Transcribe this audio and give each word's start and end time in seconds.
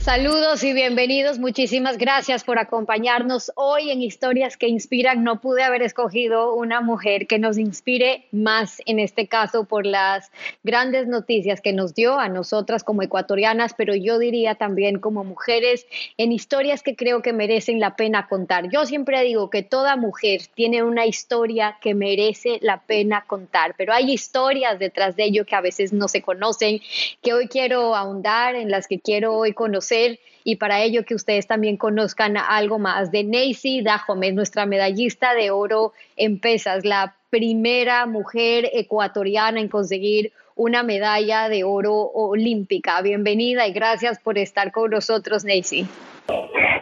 Saludos 0.00 0.64
y 0.64 0.72
bienvenidos. 0.72 1.38
Muchísimas 1.38 1.98
gracias 1.98 2.42
por 2.42 2.58
acompañarnos 2.58 3.52
hoy 3.54 3.90
en 3.90 4.00
Historias 4.00 4.56
que 4.56 4.66
Inspiran. 4.66 5.22
No 5.24 5.42
pude 5.42 5.62
haber 5.62 5.82
escogido 5.82 6.54
una 6.54 6.80
mujer 6.80 7.26
que 7.26 7.38
nos 7.38 7.58
inspire 7.58 8.24
más, 8.32 8.80
en 8.86 8.98
este 8.98 9.28
caso, 9.28 9.64
por 9.64 9.84
las 9.84 10.32
grandes 10.62 11.06
noticias 11.06 11.60
que 11.60 11.74
nos 11.74 11.94
dio 11.94 12.18
a 12.18 12.30
nosotras 12.30 12.82
como 12.82 13.02
ecuatorianas, 13.02 13.74
pero 13.76 13.94
yo 13.94 14.18
diría 14.18 14.54
también 14.54 15.00
como 15.00 15.22
mujeres 15.22 15.86
en 16.16 16.32
historias 16.32 16.82
que 16.82 16.96
creo 16.96 17.20
que 17.20 17.34
merecen 17.34 17.78
la 17.78 17.94
pena 17.94 18.26
contar. 18.26 18.70
Yo 18.70 18.86
siempre 18.86 19.22
digo 19.22 19.50
que 19.50 19.62
toda 19.62 19.96
mujer 19.96 20.40
tiene 20.54 20.82
una 20.82 21.04
historia 21.04 21.76
que 21.78 21.94
merece 21.94 22.58
la 22.62 22.80
pena 22.80 23.26
contar, 23.26 23.74
pero 23.76 23.92
hay 23.92 24.10
historias 24.10 24.78
detrás 24.78 25.14
de 25.14 25.24
ello 25.24 25.44
que 25.44 25.56
a 25.56 25.60
veces 25.60 25.92
no 25.92 26.08
se 26.08 26.22
conocen, 26.22 26.80
que 27.20 27.34
hoy 27.34 27.48
quiero 27.48 27.94
ahondar, 27.94 28.54
en 28.54 28.70
las 28.70 28.88
que 28.88 28.98
quiero 28.98 29.34
hoy 29.34 29.52
conocer 29.52 29.89
y 30.44 30.56
para 30.56 30.82
ello 30.82 31.04
que 31.04 31.14
ustedes 31.14 31.46
también 31.46 31.76
conozcan 31.76 32.36
algo 32.36 32.78
más 32.78 33.10
de 33.10 33.24
Neisy 33.24 33.82
Dajome, 33.82 34.32
nuestra 34.32 34.66
medallista 34.66 35.34
de 35.34 35.50
oro 35.50 35.92
en 36.16 36.40
pesas, 36.40 36.84
la 36.84 37.14
primera 37.30 38.06
mujer 38.06 38.68
ecuatoriana 38.72 39.60
en 39.60 39.68
conseguir 39.68 40.32
una 40.56 40.82
medalla 40.82 41.48
de 41.48 41.64
oro 41.64 41.94
olímpica. 41.94 43.00
Bienvenida 43.02 43.66
y 43.66 43.72
gracias 43.72 44.18
por 44.20 44.38
estar 44.38 44.72
con 44.72 44.90
nosotros, 44.90 45.44
Neisy. 45.44 45.86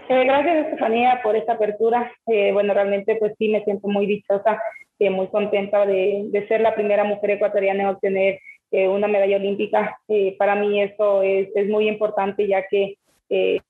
Eh, 0.09 0.25
gracias, 0.25 0.67
Estefanía, 0.67 1.21
por 1.23 1.37
esta 1.37 1.53
apertura. 1.53 2.11
Eh, 2.27 2.51
bueno, 2.53 2.75
realmente 2.75 3.17
pues 3.17 3.35
sí 3.39 3.49
me 3.49 3.63
siento 3.65 3.89
muy 3.89 4.07
dichosa, 4.07 4.59
y 4.99 5.11
muy 5.11 5.29
contenta 5.29 5.87
de, 5.87 6.25
de, 6.31 6.49
ser 6.49 6.61
la 6.61 6.75
primera 6.75 7.05
mujer 7.05 7.31
ecuatoriana 7.31 7.85
en 7.85 7.89
obtener 7.89 8.41
eh, 8.71 8.87
una 8.87 9.09
medalla 9.09 9.37
olímpica. 9.37 9.99
Eh, 10.09 10.37
para 10.39 10.55
mí 10.55 10.83
eso 10.83 11.23
es, 11.23 11.49
es, 11.55 11.69
muy 11.69 11.89
importante 11.89 12.47
ya 12.47 12.67
que 12.69 12.99
eh, 13.31 13.61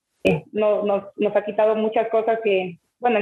no, 0.51 0.83
nos, 0.83 1.03
nos, 1.15 1.33
ha 1.35 1.45
quitado 1.45 1.75
muchas 1.75 2.09
cosas 2.09 2.39
que, 2.43 2.77
bueno, 2.99 3.19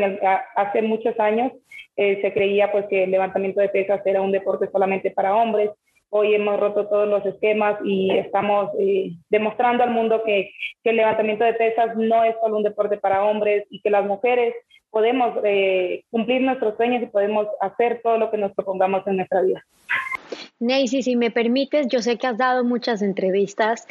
hace 0.56 0.82
muchos 0.82 1.20
años 1.20 1.52
se 1.96 2.32
creía 2.32 2.72
pues 2.72 2.86
que 2.90 3.06
el 3.06 3.12
levantamiento 3.12 3.60
de 3.60 3.70
pesas 3.70 4.06
era 4.06 4.22
un 4.22 4.32
deporte 4.32 4.70
solamente 4.72 5.10
para 5.10 5.36
hombres. 5.36 5.72
Hoy 6.10 6.36
hemos 6.36 6.60
roto 6.60 6.88
todos 6.88 7.08
los 7.08 7.26
esquemas 7.26 7.80
y 7.84 8.12
estamos 8.16 8.70
demostrando 9.30 9.84
al 9.84 9.90
mundo 9.90 10.22
que, 10.24 10.52
que, 10.84 10.92
el 10.92 10.98
levantamiento 10.98 11.44
de 11.44 11.56
pesas 11.56 11.96
no 11.98 12.24
es 12.24 12.36
solo 12.40 12.58
un 12.58 12.64
deporte 12.64 12.98
para 12.98 13.24
hombres 13.26 13.66
y 13.72 13.82
que 13.82 13.90
las 13.90 14.06
mujeres 14.06 14.54
podemos 14.92 15.40
cumplir 16.12 16.42
nuestros 16.42 16.78
sueños 16.78 17.02
y 17.02 17.08
podemos 17.08 17.48
hacer 17.62 18.00
todo 18.04 18.20
lo 18.20 18.30
que 18.30 18.38
nos 18.38 18.54
propongamos 18.54 19.06
en 19.08 19.18
nuestra 19.18 19.42
vida. 19.42 19.64
Neisy, 20.60 21.04
si 21.04 21.16
me 21.16 21.30
permites, 21.30 21.88
yo 21.88 22.02
sé 22.02 22.18
que 22.18 22.26
has 22.26 22.38
dado 22.38 22.64
muchas 22.64 23.04
entrevistas, 23.04 23.86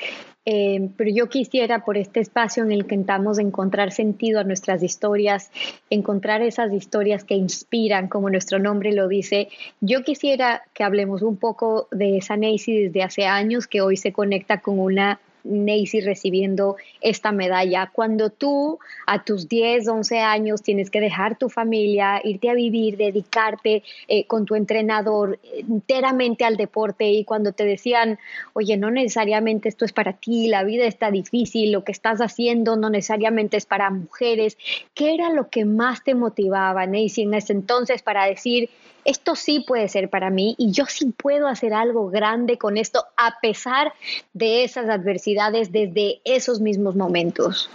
eh, 0.44 0.90
pero 0.96 1.10
yo 1.10 1.28
quisiera 1.28 1.84
por 1.84 1.96
este 1.96 2.18
espacio 2.18 2.64
en 2.64 2.72
el 2.72 2.86
que 2.86 2.96
intentamos 2.96 3.38
encontrar 3.38 3.92
sentido 3.92 4.40
a 4.40 4.44
nuestras 4.44 4.82
historias, 4.82 5.52
encontrar 5.90 6.42
esas 6.42 6.72
historias 6.72 7.22
que 7.22 7.34
inspiran, 7.34 8.08
como 8.08 8.30
nuestro 8.30 8.58
nombre 8.58 8.92
lo 8.92 9.06
dice, 9.06 9.48
yo 9.80 10.02
quisiera 10.02 10.62
que 10.74 10.82
hablemos 10.82 11.22
un 11.22 11.36
poco 11.36 11.86
de 11.92 12.16
esa 12.16 12.36
Neisy 12.36 12.84
desde 12.84 13.04
hace 13.04 13.26
años 13.26 13.68
que 13.68 13.80
hoy 13.80 13.96
se 13.96 14.12
conecta 14.12 14.60
con 14.60 14.80
una 14.80 15.20
Neisy 15.48 16.00
recibiendo 16.00 16.76
esta 17.00 17.32
medalla. 17.32 17.90
Cuando 17.92 18.30
tú 18.30 18.78
a 19.06 19.24
tus 19.24 19.48
10, 19.48 19.88
11 19.88 20.18
años 20.20 20.62
tienes 20.62 20.90
que 20.90 21.00
dejar 21.00 21.38
tu 21.38 21.48
familia, 21.48 22.20
irte 22.24 22.50
a 22.50 22.54
vivir, 22.54 22.96
dedicarte 22.96 23.82
eh, 24.08 24.26
con 24.26 24.44
tu 24.44 24.54
entrenador 24.54 25.38
enteramente 25.54 26.44
al 26.44 26.56
deporte 26.56 27.06
y 27.10 27.24
cuando 27.24 27.52
te 27.52 27.64
decían, 27.64 28.18
oye, 28.52 28.76
no 28.76 28.90
necesariamente 28.90 29.68
esto 29.68 29.84
es 29.84 29.92
para 29.92 30.14
ti, 30.14 30.48
la 30.48 30.64
vida 30.64 30.86
está 30.86 31.10
difícil, 31.10 31.72
lo 31.72 31.84
que 31.84 31.92
estás 31.92 32.20
haciendo 32.20 32.76
no 32.76 32.90
necesariamente 32.90 33.56
es 33.56 33.66
para 33.66 33.90
mujeres, 33.90 34.58
¿qué 34.94 35.14
era 35.14 35.30
lo 35.30 35.48
que 35.48 35.64
más 35.64 36.04
te 36.04 36.14
motivaba, 36.14 36.86
Neisy, 36.86 37.22
en 37.22 37.34
ese 37.34 37.52
entonces 37.52 38.02
para 38.02 38.26
decir, 38.26 38.70
esto 39.06 39.36
sí 39.36 39.60
puede 39.60 39.88
ser 39.88 40.10
para 40.10 40.30
mí 40.30 40.56
y 40.58 40.72
yo 40.72 40.84
sí 40.86 41.12
puedo 41.16 41.46
hacer 41.46 41.72
algo 41.72 42.10
grande 42.10 42.58
con 42.58 42.76
esto 42.76 43.04
a 43.16 43.38
pesar 43.40 43.92
de 44.32 44.64
esas 44.64 44.88
adversidades 44.88 45.35
desde 45.72 46.20
esos 46.24 46.60
mismos 46.60 46.96
momentos. 46.96 47.70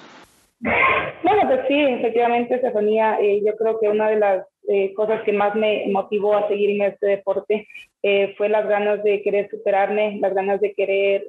Bueno, 0.60 1.42
pues 1.48 1.62
sí, 1.68 1.80
efectivamente, 1.80 2.56
Estefanía, 2.56 3.18
eh, 3.22 3.42
yo 3.46 3.56
creo 3.56 3.80
que 3.80 3.90
una 3.90 4.10
de 4.10 4.20
las 4.20 4.46
eh, 4.68 4.94
cosas 4.94 5.22
que 5.24 5.34
más 5.34 5.56
me 5.56 5.86
motivó 5.92 6.36
a 6.36 6.48
seguir 6.48 6.72
en 6.72 6.82
este 6.82 7.08
deporte 7.08 7.68
eh, 8.04 8.34
fue 8.38 8.50
las 8.50 8.68
ganas 8.68 9.04
de 9.04 9.22
querer 9.22 9.50
superarme, 9.50 10.18
las 10.20 10.34
ganas 10.34 10.60
de 10.62 10.74
querer 10.74 11.26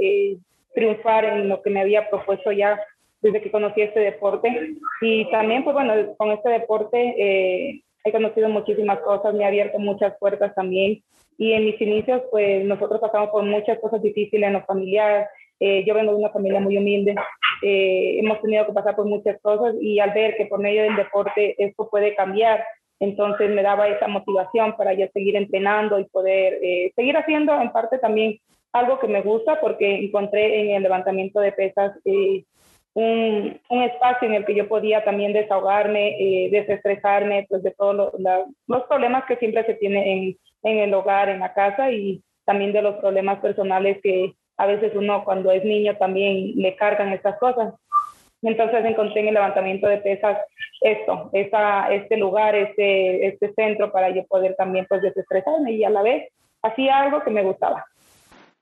triunfar 0.75 1.25
en 1.25 1.49
lo 1.49 1.63
que 1.63 1.71
me 1.71 1.81
había 1.81 2.09
propuesto 2.09 2.51
ya 2.53 2.79
desde 3.21 3.41
que 3.41 3.51
conocí 3.51 3.83
este 3.83 4.01
deporte. 4.01 4.75
Y 5.01 5.31
también, 5.31 5.65
pues 5.65 5.75
bueno, 5.75 5.95
con 6.17 6.31
este 6.33 6.49
deporte 6.49 7.83
he 8.05 8.13
conocido 8.13 8.49
muchísimas 8.49 9.01
cosas, 9.01 9.35
me 9.35 9.45
ha 9.45 9.49
abierto 9.49 9.79
muchas 9.79 10.17
puertas 10.19 10.55
también. 10.55 11.03
Y 11.39 11.53
en 11.53 11.65
mis 11.65 11.81
inicios, 11.81 12.23
pues 12.31 12.65
nosotros 12.65 13.01
pasamos 13.01 13.31
por 13.31 13.45
muchas 13.45 13.79
cosas 13.79 14.03
difíciles 14.03 14.47
en 14.47 14.55
los 14.55 14.67
familiares. 14.67 15.29
Eh, 15.65 15.85
yo 15.87 15.95
vengo 15.95 16.11
de 16.11 16.19
una 16.19 16.31
familia 16.31 16.59
muy 16.59 16.77
humilde, 16.77 17.15
eh, 17.63 18.19
hemos 18.19 18.41
tenido 18.41 18.67
que 18.67 18.73
pasar 18.73 18.97
por 18.97 19.07
muchas 19.07 19.41
cosas 19.41 19.77
y 19.81 20.01
al 20.01 20.11
ver 20.11 20.35
que 20.37 20.47
por 20.47 20.59
medio 20.59 20.83
del 20.83 20.97
deporte 20.97 21.55
esto 21.57 21.89
puede 21.89 22.17
cambiar, 22.17 22.65
entonces 22.99 23.49
me 23.49 23.63
daba 23.63 23.87
esa 23.87 24.09
motivación 24.09 24.77
para 24.77 24.93
yo 24.93 25.07
seguir 25.13 25.37
entrenando 25.37 26.01
y 26.01 26.05
poder 26.07 26.59
eh, 26.61 26.91
seguir 26.97 27.17
haciendo 27.17 27.55
en 27.61 27.71
parte 27.71 27.99
también 27.99 28.41
algo 28.73 28.99
que 28.99 29.07
me 29.07 29.23
gusta 29.23 29.61
porque 29.61 30.05
encontré 30.05 30.63
en 30.63 30.71
el 30.75 30.83
levantamiento 30.83 31.39
de 31.39 31.53
pesas 31.53 31.93
un, 32.95 33.61
un, 33.69 33.83
espacio 33.85 34.27
en 34.27 34.35
el 34.35 34.45
que 34.45 34.57
yo 34.57 34.69
podía 34.69 35.05
también 35.05 35.33
desahogarme, 35.33 36.17
eh, 36.19 36.51
desestresarme 36.51 37.47
pues, 37.49 37.63
de 37.63 37.71
todos 37.71 38.13
los 38.67 38.83
problemas 38.89 39.27
que 39.27 39.37
siempre 39.37 39.65
se 39.65 39.75
tiene 39.75 40.13
en, 40.13 40.37
en 40.65 40.79
el 40.79 40.93
hogar, 40.93 41.29
en 41.29 41.39
la 41.39 41.55
casa 41.55 41.93
y 41.93 42.21
también 42.45 42.73
de 42.73 42.83
los 42.83 42.97
problemas 42.97 43.39
personales 43.39 44.01
que 44.03 44.35
a 44.57 44.67
veces 44.67 44.93
uno 44.95 45.25
cuando 45.25 45.51
es 45.51 45.65
niño 45.65 45.97
también 45.97 46.53
le 46.57 46.77
cargan 46.77 47.13
estas 47.13 47.39
cosas. 47.39 47.75
Entonces 48.43 48.85
encontré 48.85 49.21
en 49.21 49.29
el 49.29 49.35
levantamiento 49.35 49.87
de 49.87 49.99
pesas 49.99 50.39
esto, 50.81 51.31
esa, 51.33 51.93
este 51.93 52.17
lugar, 52.17 52.57
este, 52.57 53.29
este 53.29 53.53
centro 53.55 53.93
para 53.93 54.11
yo 54.11 54.27
poder 54.27 54.57
también 54.57 54.85
pues 54.89 55.01
desestresarme 55.01 55.73
y 55.73 55.85
a 55.85 55.91
la 55.91 56.03
vez 56.03 56.29
hacía 56.63 57.01
algo 57.01 57.23
que 57.23 57.31
me 57.31 57.45
gustaba. 57.45 57.85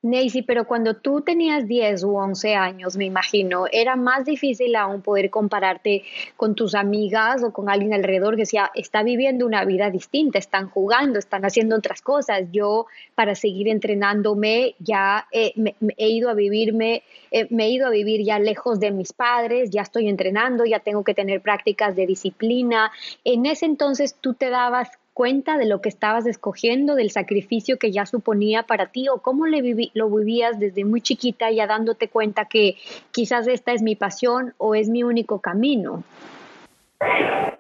Neisy, 0.03 0.41
pero 0.41 0.67
cuando 0.67 0.97
tú 0.97 1.21
tenías 1.21 1.69
10 1.69 2.05
u 2.05 2.17
11 2.17 2.55
años, 2.55 2.97
me 2.97 3.05
imagino, 3.05 3.67
era 3.71 3.97
más 3.97 4.25
difícil 4.25 4.75
aún 4.75 5.03
poder 5.03 5.29
compararte 5.29 6.05
con 6.39 6.55
tus 6.55 6.75
amigas 6.75 7.43
o 7.43 7.53
con 7.53 7.69
alguien 7.69 7.93
alrededor 7.93 8.35
que 8.35 8.43
decía, 8.43 8.71
está 8.75 9.03
viviendo 9.03 9.45
una 9.45 9.63
vida 9.67 9.91
distinta, 9.91 10.39
están 10.39 10.71
jugando, 10.71 11.19
están 11.19 11.45
haciendo 11.45 11.77
otras 11.77 12.01
cosas. 12.01 12.45
Yo, 12.51 12.87
para 13.15 13.35
seguir 13.35 13.69
entrenándome, 13.69 14.75
ya 14.79 15.27
he 15.33 16.09
ido 16.09 16.31
a 16.31 16.35
vivirme, 16.35 17.03
eh, 17.31 17.47
me 17.51 17.67
he 17.67 17.71
ido 17.71 17.87
a 17.87 17.91
vivir 17.91 18.25
ya 18.25 18.39
lejos 18.39 18.81
de 18.81 18.93
mis 18.93 19.13
padres, 19.13 19.69
ya 19.69 19.83
estoy 19.83 20.09
entrenando, 20.09 20.65
ya 20.65 20.81
tengo 20.81 21.05
que 21.05 21.13
tener 21.13 21.43
prácticas 21.43 21.95
de 21.95 22.07
disciplina. 22.07 22.91
En 23.25 23.45
ese 23.45 23.67
entonces 23.67 24.17
tú 24.19 24.33
te 24.33 24.49
dabas 24.49 24.89
cuenta 25.21 25.59
de 25.59 25.67
lo 25.67 25.83
que 25.83 25.91
estabas 25.91 26.27
escogiendo, 26.27 26.95
del 26.95 27.11
sacrificio 27.11 27.77
que 27.79 27.93
ya 27.93 28.07
suponía 28.07 28.63
para 28.63 28.87
ti 28.87 29.11
o 29.11 29.19
cómo 29.19 29.45
le 29.45 29.61
lo 29.93 30.09
vivías 30.09 30.59
desde 30.59 30.87
muy 30.87 31.03
chiquita 31.03 31.51
ya 31.51 31.67
dándote 31.67 32.09
cuenta 32.09 32.47
que 32.47 32.77
quizás 33.13 33.47
esta 33.47 33.73
es 33.73 33.83
mi 33.83 33.97
pasión 33.97 34.55
o 34.57 34.75
es 34.75 34.89
mi 34.89 35.03
único 35.03 35.39
camino? 35.39 36.05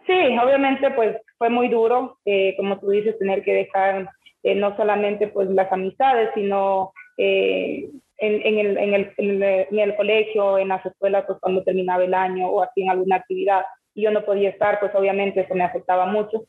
Sí, 0.06 0.38
obviamente 0.42 0.90
pues 0.92 1.18
fue 1.36 1.50
muy 1.50 1.68
duro, 1.68 2.16
eh, 2.24 2.54
como 2.56 2.78
tú 2.78 2.88
dices, 2.88 3.18
tener 3.18 3.44
que 3.44 3.52
dejar 3.52 4.08
eh, 4.42 4.54
no 4.54 4.74
solamente 4.78 5.28
pues 5.28 5.50
las 5.50 5.70
amistades, 5.70 6.30
sino 6.34 6.94
eh, 7.18 7.90
en, 8.16 8.58
el, 8.58 8.78
en, 8.78 8.94
el, 8.94 9.12
en, 9.18 9.78
el, 9.78 9.96
colegio, 9.96 10.56
en 10.56 10.68
las 10.68 10.86
escuelas, 10.86 11.24
pues 11.26 11.38
cuando 11.42 11.62
terminaba 11.62 12.02
el 12.04 12.14
año 12.14 12.48
o 12.48 12.62
así 12.62 12.80
en 12.80 12.88
alguna 12.88 13.16
actividad 13.16 13.66
y 13.94 14.04
yo 14.04 14.10
no 14.10 14.24
podía 14.24 14.48
estar, 14.48 14.80
pues 14.80 14.94
obviamente 14.94 15.42
eso 15.42 15.54
me 15.54 15.64
afectaba 15.64 16.06
mucho. 16.06 16.46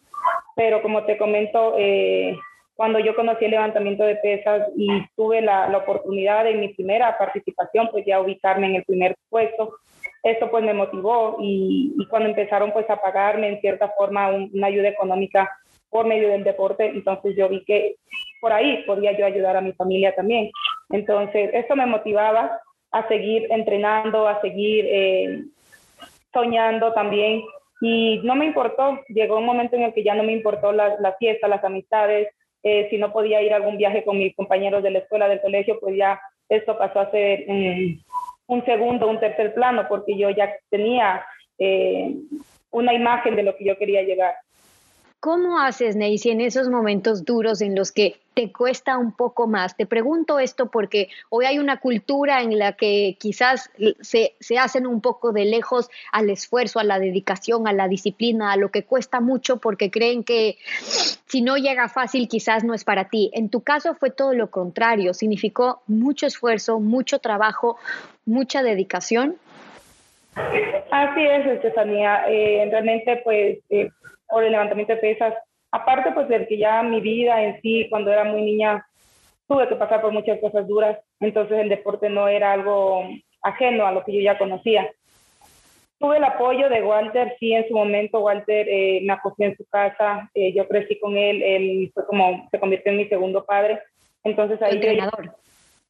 Pero 0.55 0.81
como 0.81 1.03
te 1.05 1.17
comento, 1.17 1.75
eh, 1.77 2.35
cuando 2.75 2.99
yo 2.99 3.15
conocí 3.15 3.45
el 3.45 3.51
levantamiento 3.51 4.03
de 4.03 4.15
pesas 4.15 4.67
y 4.75 4.87
tuve 5.15 5.41
la, 5.41 5.69
la, 5.69 5.79
oportunidad 5.79 6.43
de 6.43 6.55
mi 6.55 6.69
primera 6.69 7.17
participación, 7.17 7.89
pues 7.91 8.05
ya 8.05 8.19
ubicarme 8.19 8.67
en 8.67 8.75
el 8.75 8.83
primer 8.83 9.15
puesto, 9.29 9.75
eso 10.23 10.49
pues 10.49 10.63
me 10.63 10.73
motivó 10.73 11.37
y, 11.39 11.93
y 11.97 12.07
cuando 12.07 12.29
empezaron 12.29 12.71
pues 12.71 12.89
a 12.89 13.01
pagarme 13.01 13.49
en 13.49 13.61
cierta 13.61 13.89
forma 13.89 14.29
una 14.29 14.67
ayuda 14.67 14.89
económica 14.89 15.49
por 15.89 16.07
medio 16.07 16.29
del 16.29 16.43
deporte, 16.43 16.85
entonces 16.85 17.35
yo 17.35 17.49
vi 17.49 17.63
que 17.65 17.97
por 18.39 18.51
ahí 18.51 18.83
podía 18.87 19.11
yo 19.11 19.25
ayudar 19.25 19.57
a 19.57 19.61
mi 19.61 19.73
familia 19.73 20.15
también. 20.15 20.49
Entonces, 20.89 21.51
eso 21.53 21.75
me 21.75 21.85
motivaba 21.85 22.59
a 22.91 23.07
seguir 23.07 23.47
entrenando, 23.51 24.27
a 24.27 24.41
seguir 24.41 24.85
eh, 24.87 25.43
soñando 26.33 26.93
también. 26.93 27.43
Y 27.81 28.21
no 28.23 28.35
me 28.35 28.45
importó, 28.45 29.01
llegó 29.07 29.39
un 29.39 29.45
momento 29.45 29.75
en 29.75 29.83
el 29.83 29.93
que 29.93 30.03
ya 30.03 30.13
no 30.13 30.23
me 30.23 30.33
importó 30.33 30.71
la, 30.71 30.97
la 30.99 31.13
fiesta, 31.13 31.47
las 31.47 31.63
amistades, 31.63 32.29
eh, 32.63 32.87
si 32.89 32.97
no 32.97 33.11
podía 33.11 33.41
ir 33.41 33.53
a 33.53 33.55
algún 33.55 33.77
viaje 33.77 34.03
con 34.03 34.19
mis 34.19 34.35
compañeros 34.35 34.83
de 34.83 34.91
la 34.91 34.99
escuela, 34.99 35.27
del 35.27 35.41
colegio, 35.41 35.79
pues 35.79 35.97
ya 35.97 36.21
esto 36.47 36.77
pasó 36.77 36.99
a 36.99 37.11
ser 37.11 37.45
un 38.47 38.65
segundo, 38.65 39.07
un 39.07 39.19
tercer 39.19 39.53
plano, 39.53 39.87
porque 39.89 40.15
yo 40.17 40.29
ya 40.29 40.53
tenía 40.69 41.25
eh, 41.57 42.13
una 42.69 42.93
imagen 42.93 43.35
de 43.35 43.43
lo 43.43 43.55
que 43.55 43.65
yo 43.65 43.77
quería 43.77 44.03
llegar. 44.03 44.35
¿Cómo 45.21 45.59
haces, 45.59 45.95
Neisy, 45.95 46.31
en 46.31 46.41
esos 46.41 46.67
momentos 46.67 47.25
duros 47.25 47.61
en 47.61 47.75
los 47.75 47.91
que 47.91 48.15
te 48.33 48.51
cuesta 48.51 48.97
un 48.97 49.15
poco 49.15 49.45
más? 49.45 49.77
Te 49.77 49.85
pregunto 49.85 50.39
esto 50.39 50.71
porque 50.71 51.09
hoy 51.29 51.45
hay 51.45 51.59
una 51.59 51.77
cultura 51.77 52.41
en 52.41 52.57
la 52.57 52.73
que 52.73 53.17
quizás 53.19 53.69
se, 53.99 54.33
se, 54.39 54.57
hacen 54.57 54.87
un 54.87 54.99
poco 54.99 55.31
de 55.31 55.45
lejos 55.45 55.91
al 56.11 56.31
esfuerzo, 56.31 56.79
a 56.79 56.83
la 56.83 56.97
dedicación, 56.97 57.67
a 57.67 57.71
la 57.71 57.87
disciplina, 57.87 58.51
a 58.51 58.57
lo 58.57 58.71
que 58.71 58.83
cuesta 58.83 59.19
mucho 59.19 59.57
porque 59.57 59.91
creen 59.91 60.23
que 60.23 60.57
si 61.27 61.43
no 61.43 61.55
llega 61.55 61.87
fácil 61.87 62.27
quizás 62.27 62.63
no 62.63 62.73
es 62.73 62.83
para 62.83 63.07
ti. 63.07 63.29
En 63.35 63.49
tu 63.49 63.61
caso 63.61 63.93
fue 63.93 64.09
todo 64.09 64.33
lo 64.33 64.49
contrario, 64.49 65.13
significó 65.13 65.83
mucho 65.85 66.25
esfuerzo, 66.25 66.79
mucho 66.79 67.19
trabajo, 67.19 67.77
mucha 68.25 68.63
dedicación. 68.63 69.35
Así 70.33 71.27
es, 71.27 71.45
Estefanía. 71.45 72.23
Eh, 72.27 72.67
realmente, 72.71 73.21
pues... 73.23 73.59
Eh, 73.69 73.91
por 74.31 74.43
el 74.43 74.51
levantamiento 74.51 74.93
de 74.93 74.99
pesas. 74.99 75.33
Aparte, 75.71 76.11
pues, 76.11 76.27
de 76.27 76.47
que 76.47 76.57
ya 76.57 76.81
mi 76.83 77.01
vida 77.01 77.43
en 77.43 77.61
sí, 77.61 77.87
cuando 77.89 78.11
era 78.11 78.23
muy 78.23 78.41
niña, 78.41 78.85
tuve 79.47 79.67
que 79.67 79.75
pasar 79.75 80.01
por 80.01 80.11
muchas 80.11 80.39
cosas 80.39 80.67
duras, 80.67 80.97
entonces 81.19 81.59
el 81.59 81.69
deporte 81.69 82.09
no 82.09 82.27
era 82.27 82.53
algo 82.53 83.03
ajeno 83.41 83.85
a 83.85 83.91
lo 83.91 84.03
que 84.03 84.13
yo 84.13 84.21
ya 84.21 84.37
conocía. 84.37 84.89
Tuve 85.99 86.17
el 86.17 86.23
apoyo 86.23 86.69
de 86.69 86.81
Walter, 86.81 87.35
sí, 87.39 87.53
en 87.53 87.67
su 87.67 87.75
momento 87.75 88.21
Walter 88.21 88.67
eh, 88.67 89.01
me 89.03 89.13
acogió 89.13 89.45
en 89.45 89.57
su 89.57 89.65
casa, 89.65 90.29
eh, 90.33 90.53
yo 90.53 90.67
crecí 90.67 90.97
con 90.99 91.17
él, 91.17 91.43
él 91.43 91.91
fue 91.93 92.05
como, 92.07 92.47
se 92.49 92.59
convirtió 92.59 92.91
en 92.91 92.97
mi 92.97 93.05
segundo 93.05 93.45
padre. 93.45 93.79
Entonces 94.23 94.61
ahí... 94.61 94.75
¿Entrenador? 94.75 95.35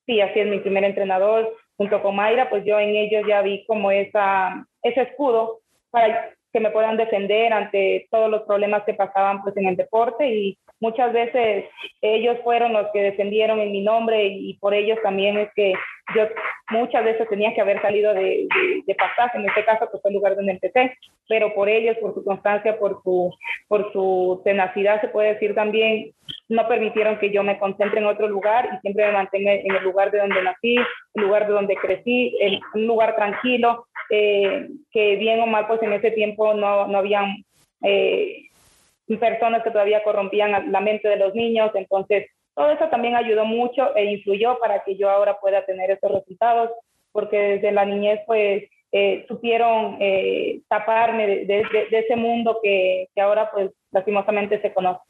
sí, 0.05 0.19
así 0.19 0.39
es 0.39 0.47
mi 0.47 0.59
primer 0.59 0.83
entrenador. 0.83 1.55
Junto 1.77 2.01
con 2.01 2.15
Mayra, 2.15 2.49
pues 2.49 2.65
yo 2.65 2.79
en 2.79 2.89
ellos 2.89 3.23
ya 3.27 3.41
vi 3.41 3.65
como 3.65 3.91
esa, 3.91 4.67
ese 4.83 5.01
escudo 5.01 5.59
para 5.89 6.31
que 6.51 6.59
me 6.59 6.71
puedan 6.71 6.97
defender 6.97 7.53
ante 7.53 8.07
todos 8.11 8.29
los 8.29 8.43
problemas 8.43 8.83
que 8.83 8.93
pasaban 8.93 9.41
pues 9.41 9.55
en 9.57 9.67
el 9.67 9.75
deporte. 9.75 10.27
Y 10.29 10.57
muchas 10.79 11.13
veces 11.13 11.65
ellos 12.01 12.37
fueron 12.43 12.73
los 12.73 12.87
que 12.93 13.01
defendieron 13.01 13.59
en 13.59 13.71
mi 13.71 13.81
nombre 13.81 14.25
y 14.25 14.55
por 14.55 14.73
ellos 14.73 14.97
también 15.03 15.37
es 15.37 15.49
que 15.55 15.73
yo 16.15 16.27
muchas 16.71 17.03
veces 17.03 17.27
tenía 17.29 17.53
que 17.53 17.61
haber 17.61 17.81
salido 17.81 18.13
de, 18.13 18.47
de, 18.47 18.83
en 19.33 19.45
este 19.45 19.65
caso 19.65 19.87
pues 19.91 20.01
fue 20.01 20.09
el 20.09 20.15
lugar 20.15 20.35
donde 20.35 20.53
empecé, 20.53 20.93
pero 21.27 21.53
por 21.53 21.69
ellos, 21.69 21.97
por 21.97 22.13
su 22.13 22.23
constancia, 22.23 22.77
por 22.79 23.01
su, 23.03 23.33
por 23.67 23.91
su 23.91 24.41
tenacidad, 24.43 25.01
se 25.01 25.09
puede 25.09 25.33
decir 25.33 25.53
también, 25.53 26.11
no 26.49 26.67
permitieron 26.67 27.19
que 27.19 27.31
yo 27.31 27.43
me 27.43 27.59
concentre 27.59 27.99
en 27.99 28.05
otro 28.05 28.27
lugar 28.27 28.69
y 28.73 28.79
siempre 28.79 29.05
me 29.05 29.13
mantenga 29.13 29.53
en 29.53 29.75
el 29.75 29.83
lugar 29.83 30.11
de 30.11 30.19
donde 30.19 30.41
nací, 30.41 30.75
el 31.13 31.23
lugar 31.23 31.47
de 31.47 31.53
donde 31.53 31.75
crecí, 31.75 32.35
en 32.39 32.59
un 32.73 32.87
lugar 32.87 33.15
tranquilo, 33.15 33.85
eh, 34.09 34.67
que 34.91 35.15
bien 35.15 35.39
o 35.41 35.47
mal, 35.47 35.67
pues 35.67 35.81
en 35.83 35.93
ese 35.93 36.11
tiempo 36.11 36.53
no, 36.53 36.87
no 36.87 36.97
habían 36.97 37.43
eh, 37.83 38.47
personas 39.19 39.63
que 39.63 39.71
todavía 39.71 40.03
corrompían 40.03 40.71
la 40.71 40.79
mente 40.79 41.07
de 41.07 41.17
los 41.17 41.33
niños, 41.35 41.71
entonces 41.75 42.27
todo 42.55 42.71
eso 42.71 42.87
también 42.89 43.15
ayudó 43.15 43.45
mucho 43.45 43.95
e 43.95 44.05
influyó 44.05 44.59
para 44.59 44.83
que 44.83 44.95
yo 44.95 45.09
ahora 45.09 45.39
pueda 45.39 45.65
tener 45.65 45.91
estos 45.91 46.11
resultados, 46.11 46.71
porque 47.11 47.37
desde 47.37 47.71
la 47.71 47.85
niñez 47.85 48.19
pues 48.25 48.63
eh, 48.91 49.25
supieron 49.27 49.97
eh, 49.99 50.61
taparme 50.67 51.27
de, 51.27 51.45
de, 51.45 51.63
de, 51.89 51.99
ese 51.99 52.15
mundo 52.15 52.59
que, 52.61 53.07
que 53.15 53.21
ahora 53.21 53.49
pues 53.51 53.71
lastimosamente 53.91 54.61
se 54.61 54.73
conoce. 54.73 55.01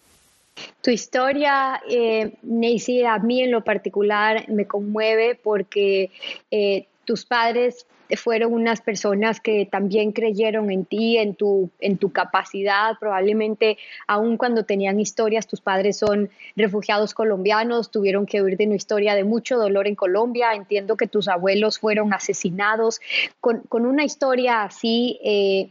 Tu 0.81 0.91
historia, 0.91 1.81
eh, 1.89 2.33
Nancy, 2.41 3.03
a 3.03 3.17
mí 3.19 3.41
en 3.41 3.51
lo 3.51 3.63
particular 3.63 4.47
me 4.49 4.67
conmueve 4.67 5.35
porque 5.35 6.11
eh, 6.49 6.87
tus 7.05 7.25
padres 7.25 7.87
fueron 8.17 8.53
unas 8.53 8.81
personas 8.81 9.39
que 9.39 9.65
también 9.65 10.11
creyeron 10.11 10.71
en 10.71 10.85
ti, 10.85 11.17
en 11.17 11.35
tu, 11.35 11.69
en 11.79 11.97
tu 11.97 12.11
capacidad, 12.11 12.97
probablemente 12.99 13.77
aun 14.07 14.37
cuando 14.37 14.63
tenían 14.65 14.99
historias, 14.99 15.47
tus 15.47 15.61
padres 15.61 15.97
son 15.97 16.29
refugiados 16.55 17.13
colombianos, 17.13 17.91
tuvieron 17.91 18.25
que 18.25 18.41
huir 18.41 18.57
de 18.57 18.65
una 18.65 18.75
historia 18.75 19.15
de 19.15 19.23
mucho 19.23 19.57
dolor 19.57 19.87
en 19.87 19.95
Colombia, 19.95 20.53
entiendo 20.53 20.97
que 20.97 21.07
tus 21.07 21.27
abuelos 21.27 21.79
fueron 21.79 22.13
asesinados, 22.13 23.01
con, 23.39 23.61
con 23.61 23.85
una 23.85 24.03
historia 24.03 24.63
así, 24.63 25.19
eh, 25.23 25.69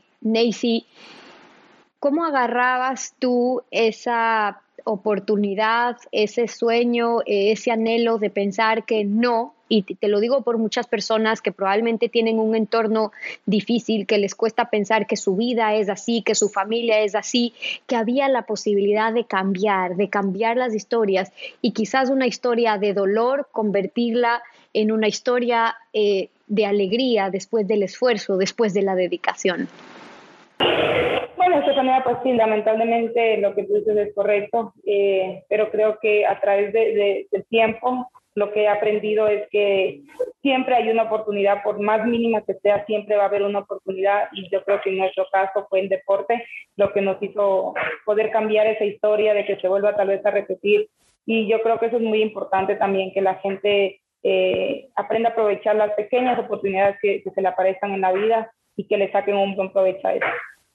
¿cómo 1.99 2.25
agarrabas 2.25 3.15
tú 3.19 3.63
esa 3.71 4.63
oportunidad, 4.85 5.97
ese 6.12 6.49
sueño, 6.49 7.19
ese 7.27 7.71
anhelo 7.71 8.19
de 8.19 8.31
pensar 8.31 8.85
que 8.85 9.05
no, 9.05 9.55
y 9.69 9.82
te 9.82 10.09
lo 10.09 10.19
digo 10.19 10.43
por 10.43 10.59
muchas 10.59 10.87
personas 10.87 11.41
que 11.41 11.53
probablemente 11.53 12.09
tienen 12.09 12.38
un 12.38 12.56
entorno 12.56 13.12
difícil, 13.47 14.06
que 14.06 14.19
les 14.19 14.35
cuesta 14.35 14.69
pensar 14.69 15.06
que 15.06 15.17
su 15.17 15.37
vida 15.37 15.75
es 15.75 15.88
así, 15.88 16.23
que 16.23 16.35
su 16.35 16.49
familia 16.49 17.00
es 17.00 17.15
así, 17.15 17.55
que 17.87 17.97
había 17.97 18.29
la 18.29 18.43
posibilidad 18.43 19.12
de 19.12 19.25
cambiar, 19.25 19.97
de 19.97 20.09
cambiar 20.09 20.56
las 20.56 20.75
historias 20.75 21.33
y 21.62 21.71
quizás 21.71 22.11
una 22.11 22.26
historia 22.26 22.79
de 22.79 22.94
dolor, 22.94 23.49
convertirla 23.53 24.43
en 24.75 24.91
una 24.91 25.09
historia 25.09 25.76
eh, 25.93 26.31
de 26.47 26.67
alegría 26.67 27.31
después 27.31 27.67
del 27.69 27.85
esfuerzo, 27.85 28.37
después 28.37 28.75
de 28.75 28.83
la 28.83 28.97
dedicación. 28.97 29.69
Bueno, 31.37 31.59
Estefanía, 31.59 32.03
pues 32.05 32.19
sí, 32.23 32.33
lamentablemente 32.33 33.39
lo 33.39 33.55
que 33.55 33.65
tú 33.65 33.75
dices 33.75 33.97
es 33.97 34.15
correcto, 34.15 34.75
eh, 34.85 35.43
pero 35.49 35.71
creo 35.71 35.99
que 35.99 36.27
a 36.27 36.39
través 36.39 36.73
de, 36.73 37.27
del 37.31 37.47
tiempo 37.47 38.11
lo 38.35 38.52
que 38.52 38.62
he 38.62 38.69
aprendido 38.69 39.26
es 39.26 39.49
que 39.50 40.02
siempre 40.43 40.75
hay 40.75 40.90
una 40.90 41.05
oportunidad, 41.05 41.62
por 41.62 41.81
más 41.81 42.07
mínima 42.07 42.43
que 42.43 42.55
sea, 42.55 42.85
siempre 42.85 43.17
va 43.17 43.25
a 43.25 43.26
haber 43.26 43.43
una 43.43 43.61
oportunidad 43.61 44.29
y 44.33 44.49
yo 44.50 44.62
creo 44.64 44.81
que 44.83 44.90
en 44.90 44.99
nuestro 44.99 45.26
caso 45.33 45.67
fue 45.69 45.81
el 45.81 45.88
deporte 45.88 46.45
lo 46.76 46.93
que 46.93 47.00
nos 47.00 47.21
hizo 47.23 47.75
poder 48.05 48.31
cambiar 48.31 48.67
esa 48.67 48.85
historia 48.85 49.35
de 49.35 49.45
que 49.47 49.57
se 49.57 49.69
vuelva 49.69 49.97
tal 49.97 50.09
vez 50.09 50.25
a 50.25 50.31
repetir. 50.31 50.88
Y 51.26 51.49
yo 51.49 51.62
creo 51.62 51.79
que 51.79 51.87
eso 51.87 51.97
es 51.97 52.02
muy 52.02 52.23
importante 52.23 52.76
también, 52.76 53.12
que 53.12 53.21
la 53.21 53.37
gente 53.37 54.00
eh, 54.23 54.88
aprenda 54.95 55.31
a 55.31 55.33
aprovechar 55.33 55.76
las 55.76 55.93
pequeñas 55.93 56.38
oportunidades 56.38 56.97
que, 57.00 57.23
que 57.23 57.31
se 57.31 57.43
le 57.43 57.49
aparezcan 57.49 57.93
en 57.93 58.02
la 58.02 58.12
vida 58.12 58.52
y 58.76 58.87
que 58.87 58.97
le 58.97 59.11
saquen 59.11 59.37
un 59.37 59.57
buen 59.57 59.73
provecho 59.73 60.07
a 60.07 60.14
eso 60.14 60.26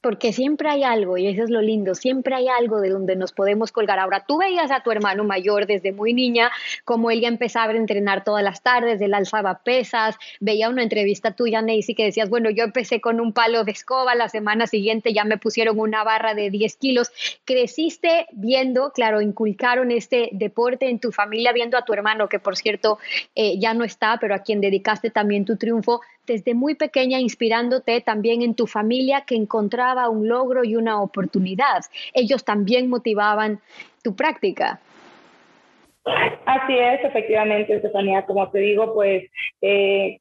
porque 0.06 0.34
siempre 0.34 0.70
hay 0.70 0.84
algo, 0.84 1.18
y 1.18 1.26
eso 1.26 1.44
es 1.44 1.50
lo 1.50 1.64
lindo, 1.64 1.96
siempre 1.96 2.36
hay 2.36 2.48
algo 2.48 2.80
de 2.80 2.92
donde 2.92 3.16
nos 3.16 3.32
podemos 3.32 3.72
colgar. 3.72 3.98
Ahora, 3.98 4.24
tú 4.24 4.38
veías 4.38 4.70
a 4.70 4.84
tu 4.84 4.92
hermano 4.92 5.24
mayor 5.24 5.66
desde 5.66 5.94
muy 5.94 6.14
niña, 6.14 6.52
como 6.84 7.10
él 7.10 7.22
ya 7.22 7.28
empezaba 7.28 7.74
a 7.74 7.76
entrenar 7.76 8.24
todas 8.24 8.44
las 8.44 8.62
tardes, 8.62 9.02
él 9.02 9.16
alzaba 9.16 9.64
pesas, 9.64 10.16
veía 10.40 10.70
una 10.70 10.84
entrevista 10.84 11.32
tuya, 11.32 11.64
Nancy, 11.64 11.96
que 11.96 12.04
decías, 12.04 12.30
bueno, 12.30 12.52
yo 12.52 12.66
empecé 12.66 13.02
con 13.02 13.20
un 13.20 13.34
palo 13.34 13.64
de 13.64 13.72
escoba, 13.72 14.14
la 14.14 14.30
semana 14.30 14.68
siguiente 14.68 15.12
ya 15.12 15.24
me 15.24 15.40
pusieron 15.40 15.80
una 15.80 16.04
barra 16.04 16.36
de 16.36 16.52
10 16.52 16.76
kilos. 16.76 17.12
Creciste 17.44 18.28
viendo, 18.32 18.92
claro, 18.92 19.22
inculcaron 19.22 19.90
este 19.90 20.30
deporte 20.34 20.88
en 20.88 21.00
tu 21.00 21.12
familia, 21.12 21.52
viendo 21.52 21.80
a 21.80 21.82
tu 21.84 21.94
hermano, 21.94 22.30
que 22.30 22.38
por 22.38 22.58
cierto 22.58 23.00
eh, 23.34 23.58
ya 23.58 23.74
no 23.74 23.84
está, 23.84 24.20
pero 24.22 24.36
a 24.36 24.44
quien 24.44 24.62
dedicaste 24.62 25.10
también 25.10 25.46
tu 25.46 25.58
triunfo, 25.58 26.02
desde 26.26 26.54
muy 26.54 26.76
pequeña 26.76 27.20
inspirándote 27.20 28.02
también 28.02 28.42
en 28.42 28.56
tu 28.56 28.68
familia 28.68 29.22
que 29.22 29.36
encontraba 29.36 30.10
un 30.10 30.28
logro 30.28 30.64
y 30.64 30.76
una 30.76 31.02
oportunidad. 31.02 31.82
Ellos 32.14 32.44
también 32.44 32.90
motivaban 32.90 33.60
tu 34.04 34.16
práctica. 34.16 34.80
Así 36.46 36.78
es, 36.78 37.04
efectivamente, 37.04 37.76
Estefanía. 37.76 38.26
Como 38.26 38.50
te 38.52 38.60
digo, 38.60 38.94
pues 38.94 39.24
eh, 39.62 40.20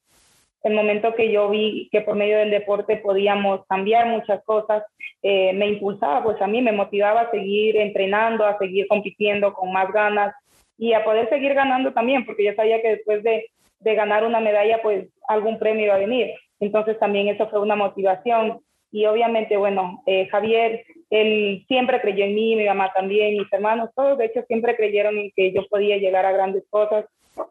el 0.63 0.75
momento 0.75 1.15
que 1.15 1.31
yo 1.31 1.51
vi 1.51 1.89
que 1.93 2.01
por 2.01 2.17
medio 2.17 2.39
del 2.39 2.51
deporte 2.51 2.97
podíamos 2.97 3.67
cambiar 3.69 4.07
muchas 4.07 4.43
cosas, 4.45 4.83
eh, 5.23 5.53
me 5.53 5.69
impulsaba, 5.69 6.25
pues 6.25 6.41
a 6.41 6.47
mí 6.47 6.63
me 6.63 6.73
motivaba 6.73 7.23
a 7.23 7.31
seguir 7.31 7.77
entrenando, 7.77 8.47
a 8.47 8.57
seguir 8.59 8.89
compitiendo 8.89 9.53
con 9.53 9.73
más 9.73 9.93
ganas 9.93 10.35
y 10.79 10.95
a 10.95 11.05
poder 11.05 11.29
seguir 11.29 11.53
ganando 11.53 11.93
también, 11.93 12.25
porque 12.25 12.45
yo 12.45 12.55
sabía 12.55 12.81
que 12.81 12.97
después 12.97 13.23
de 13.23 13.47
de 13.85 13.95
ganar 13.95 14.25
una 14.25 14.41
medalla, 14.41 14.81
pues 14.83 15.09
algún 15.29 15.59
premio 15.59 15.85
iba 15.85 15.95
a 15.95 15.99
venir. 15.99 16.35
Entonces 16.61 16.99
también 16.99 17.29
eso 17.29 17.49
fue 17.49 17.61
una 17.61 17.77
motivación. 17.77 18.61
Y 18.91 19.07
obviamente, 19.07 19.57
bueno, 19.57 20.03
eh, 20.07 20.27
Javier, 20.29 20.85
él 21.11 21.65
siempre 21.69 22.01
creyó 22.01 22.25
en 22.25 22.35
mí, 22.35 22.57
mi 22.57 22.65
mamá 22.65 22.93
también, 22.95 23.37
mis 23.37 23.53
hermanos, 23.53 23.91
todos 23.95 24.19
de 24.19 24.27
hecho 24.27 24.43
siempre 24.47 24.77
creyeron 24.77 25.19
en 25.19 25.31
que 25.35 25.53
yo 25.53 25.67
podía 25.69 25.97
llegar 25.99 26.25
a 26.25 26.33
grandes 26.33 26.65
cosas. 26.71 27.05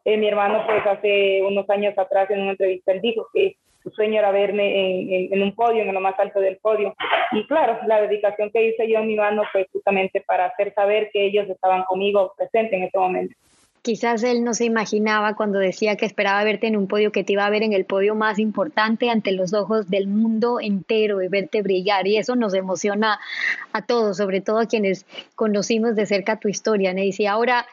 Eh, 0.05 0.17
mi 0.17 0.27
hermano 0.27 0.63
pues 0.65 0.85
hace 0.85 1.41
unos 1.43 1.69
años 1.69 1.97
atrás 1.97 2.29
en 2.31 2.41
una 2.41 2.51
entrevista 2.51 2.93
él 2.93 3.01
dijo 3.01 3.27
que 3.33 3.57
su 3.83 3.89
sueño 3.89 4.19
era 4.19 4.31
verme 4.31 5.27
en, 5.33 5.43
un 5.43 5.53
podio, 5.53 5.83
en 5.83 5.93
lo 5.93 5.99
más 5.99 6.17
alto 6.17 6.39
del 6.39 6.57
podio. 6.57 6.95
Y 7.33 7.45
claro, 7.47 7.77
la 7.85 8.01
dedicación 8.01 8.49
que 8.49 8.65
hice 8.65 8.89
yo 8.89 8.99
en 8.99 9.07
mi 9.07 9.15
mano 9.15 9.43
fue 9.51 9.67
justamente 9.73 10.21
para 10.21 10.45
hacer 10.45 10.73
saber 10.73 11.09
que 11.11 11.25
ellos 11.25 11.49
estaban 11.49 11.83
conmigo 11.83 12.33
presentes 12.37 12.73
en 12.73 12.83
ese 12.83 12.97
momento. 12.97 13.35
Quizás 13.83 14.23
él 14.23 14.45
no 14.45 14.53
se 14.53 14.63
imaginaba 14.63 15.35
cuando 15.35 15.59
decía 15.59 15.97
que 15.97 16.05
esperaba 16.05 16.41
verte 16.45 16.67
en 16.67 16.77
un 16.77 16.87
podio, 16.87 17.11
que 17.11 17.25
te 17.25 17.33
iba 17.33 17.45
a 17.45 17.49
ver 17.49 17.63
en 17.63 17.73
el 17.73 17.83
podio 17.83 18.15
más 18.15 18.39
importante 18.39 19.09
ante 19.09 19.33
los 19.33 19.53
ojos 19.53 19.89
del 19.89 20.07
mundo 20.07 20.61
entero 20.61 21.21
y 21.21 21.27
verte 21.27 21.61
brillar. 21.61 22.07
Y 22.07 22.15
eso 22.15 22.37
nos 22.37 22.53
emociona 22.53 23.19
a 23.73 23.81
todos, 23.81 24.15
sobre 24.15 24.39
todo 24.39 24.59
a 24.59 24.67
quienes 24.67 25.05
conocimos 25.35 25.97
de 25.97 26.05
cerca 26.05 26.39
tu 26.39 26.47
historia, 26.47 26.93
Neisy. 26.93 27.25
Ahora, 27.25 27.65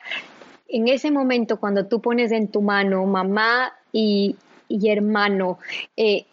en 0.68 0.88
ese 0.88 1.12
momento, 1.12 1.60
cuando 1.60 1.86
tú 1.86 2.00
pones 2.00 2.32
en 2.32 2.48
tu 2.48 2.60
mano 2.60 3.06
mamá 3.06 3.72
y, 3.92 4.34
y 4.66 4.90
hermano, 4.90 5.60
eh, 5.96 6.26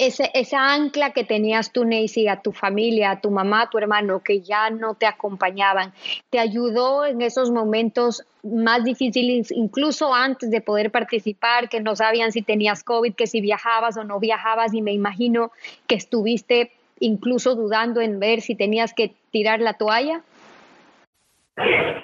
ese, 0.00 0.30
esa 0.32 0.72
ancla 0.72 1.10
que 1.10 1.24
tenías 1.24 1.72
tú, 1.72 1.84
Neisy, 1.84 2.26
a 2.26 2.40
tu 2.40 2.52
familia, 2.52 3.10
a 3.10 3.20
tu 3.20 3.30
mamá, 3.30 3.62
a 3.62 3.70
tu 3.70 3.76
hermano, 3.76 4.20
que 4.20 4.40
ya 4.40 4.70
no 4.70 4.94
te 4.94 5.04
acompañaban, 5.04 5.92
¿te 6.30 6.38
ayudó 6.38 7.04
en 7.04 7.20
esos 7.20 7.50
momentos 7.50 8.24
más 8.42 8.82
difíciles, 8.84 9.52
incluso 9.52 10.14
antes 10.14 10.50
de 10.50 10.62
poder 10.62 10.90
participar, 10.90 11.68
que 11.68 11.80
no 11.80 11.94
sabían 11.96 12.32
si 12.32 12.40
tenías 12.40 12.82
COVID, 12.82 13.14
que 13.14 13.26
si 13.26 13.42
viajabas 13.42 13.98
o 13.98 14.04
no 14.04 14.18
viajabas, 14.18 14.72
y 14.72 14.80
me 14.80 14.92
imagino 14.92 15.52
que 15.86 15.96
estuviste 15.96 16.72
incluso 16.98 17.54
dudando 17.54 18.00
en 18.00 18.18
ver 18.20 18.40
si 18.40 18.54
tenías 18.54 18.94
que 18.94 19.12
tirar 19.30 19.60
la 19.60 19.74
toalla? 19.74 20.22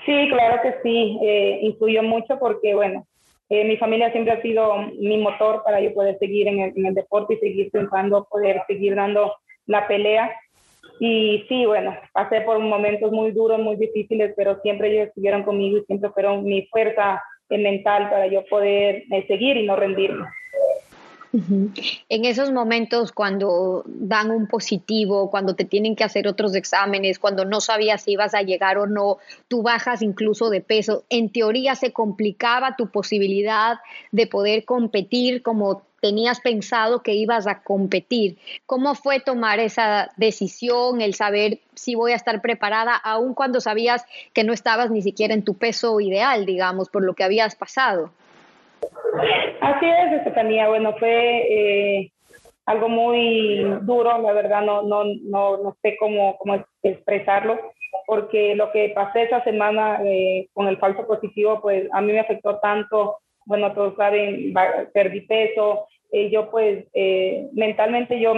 Sí, 0.05 0.29
claro 0.29 0.61
que 0.63 0.75
sí, 0.83 1.19
eh, 1.23 1.61
influyó 1.63 2.03
mucho 2.03 2.39
porque, 2.39 2.75
bueno, 2.75 3.07
eh, 3.49 3.65
mi 3.65 3.77
familia 3.77 4.11
siempre 4.11 4.33
ha 4.33 4.43
sido 4.43 4.77
mi 4.99 5.19
motor 5.19 5.63
para 5.65 5.81
yo 5.81 5.95
poder 5.95 6.19
seguir 6.19 6.49
en 6.49 6.61
el, 6.61 6.95
deporte 6.95 7.35
y 7.35 7.39
seguir 7.39 7.71
triunfando, 7.71 8.27
poder 8.31 8.63
seguir 8.67 8.95
dando 8.97 9.35
la 9.67 9.87
pelea. 9.87 10.35
Y 10.99 11.45
sí, 11.49 11.67
bueno, 11.67 11.97
pasé 12.13 12.41
por 12.41 12.59
momentos 12.59 13.13
muy 13.13 13.31
duros, 13.31 13.61
muy 13.61 13.77
difíciles, 13.77 14.33
pero 14.37 14.61
siempre 14.63 14.91
ellos 14.91 15.09
estuvieron 15.09 15.45
conmigo 15.45 15.79
y 15.79 15.85
siempre 15.85 16.11
fueron 16.11 16.45
mi 16.45 16.67
fuerza 16.67 17.23
mental 17.49 18.11
para 18.11 18.27
yo 18.27 18.45
poder 18.47 19.05
eh, 19.11 19.25
seguir 19.29 19.57
y 19.57 19.67
no 19.67 19.77
rendirme. 19.77 20.27
En 22.09 22.25
esos 22.25 22.53
momentos 22.53 23.13
cuando 23.13 23.83
dan 23.87 24.31
un 24.31 24.47
positivo, 24.47 25.31
cuando 25.31 25.55
te 25.55 25.65
tienen 25.65 25.97
que 25.97 26.05
hacer 26.05 26.29
otros 26.29 26.55
exámenes, 26.55 27.19
cuando 27.19 27.45
no 27.45 27.61
sabías 27.61 28.03
si 28.03 28.13
ibas 28.13 28.35
a 28.35 28.43
llegar 28.43 28.79
o 28.79 28.87
no, 28.87 29.19
tú 29.49 29.63
bajas 29.63 30.03
incluso 30.03 30.51
de 30.51 30.61
peso, 30.61 31.05
en 31.11 31.31
teoría 31.31 31.75
se 31.75 31.93
complicaba 31.93 32.77
tu 32.77 32.89
posibilidad 32.89 33.79
de 34.13 34.27
poder 34.27 34.65
competir 34.65 35.43
como 35.43 35.83
tenías 36.01 36.41
pensado 36.41 37.03
que 37.03 37.15
ibas 37.15 37.47
a 37.47 37.63
competir. 37.63 38.39
¿Cómo 38.67 38.95
fue 38.95 39.21
tomar 39.21 39.59
esa 39.61 40.11
decisión, 40.17 41.01
el 41.01 41.15
saber 41.15 41.61
si 41.75 41.95
voy 41.95 42.13
a 42.13 42.17
estar 42.17 42.41
preparada, 42.41 42.95
aun 42.95 43.35
cuando 43.35 43.61
sabías 43.61 44.05
que 44.33 44.45
no 44.45 44.53
estabas 44.53 44.91
ni 44.91 45.03
siquiera 45.03 45.35
en 45.35 45.43
tu 45.43 45.55
peso 45.55 46.01
ideal, 46.01 46.47
digamos, 46.47 46.89
por 46.89 47.05
lo 47.05 47.15
que 47.15 47.25
habías 47.25 47.57
pasado? 47.57 48.11
Así 49.61 49.87
es, 49.87 50.13
Estefanía. 50.13 50.69
Bueno, 50.69 50.95
fue 50.99 52.01
eh, 52.01 52.13
algo 52.67 52.89
muy 52.89 53.65
duro, 53.83 54.19
la 54.19 54.33
verdad, 54.33 54.63
no, 54.63 54.83
no, 54.83 55.05
no, 55.23 55.57
no 55.59 55.77
sé 55.83 55.97
cómo, 55.99 56.37
cómo 56.39 56.65
expresarlo, 56.83 57.59
porque 58.07 58.55
lo 58.55 58.71
que 58.73 58.93
pasé 58.95 59.23
esa 59.23 59.43
semana 59.45 60.01
eh, 60.05 60.49
con 60.53 60.69
el 60.69 60.79
falso 60.79 61.07
positivo, 61.07 61.61
pues 61.61 61.89
a 61.93 62.01
mí 62.01 62.13
me 62.13 62.21
afectó 62.21 62.59
tanto. 62.59 63.19
Bueno, 63.45 63.73
todos 63.73 63.95
saben, 63.97 64.53
perdí 64.93 65.21
peso. 65.23 65.87
Eh, 66.13 66.31
yo 66.31 66.51
pues 66.51 66.87
mentalmente 67.53 68.21
yo 68.21 68.33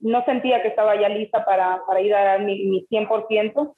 no 0.00 0.24
sentía 0.24 0.62
que 0.62 0.68
estaba 0.68 0.94
ya 1.00 1.08
lista 1.08 1.44
para, 1.44 1.80
para 1.86 2.00
ir 2.00 2.14
a 2.14 2.24
dar 2.24 2.42
mi, 2.42 2.64
mi 2.64 2.86
100%. 2.90 3.74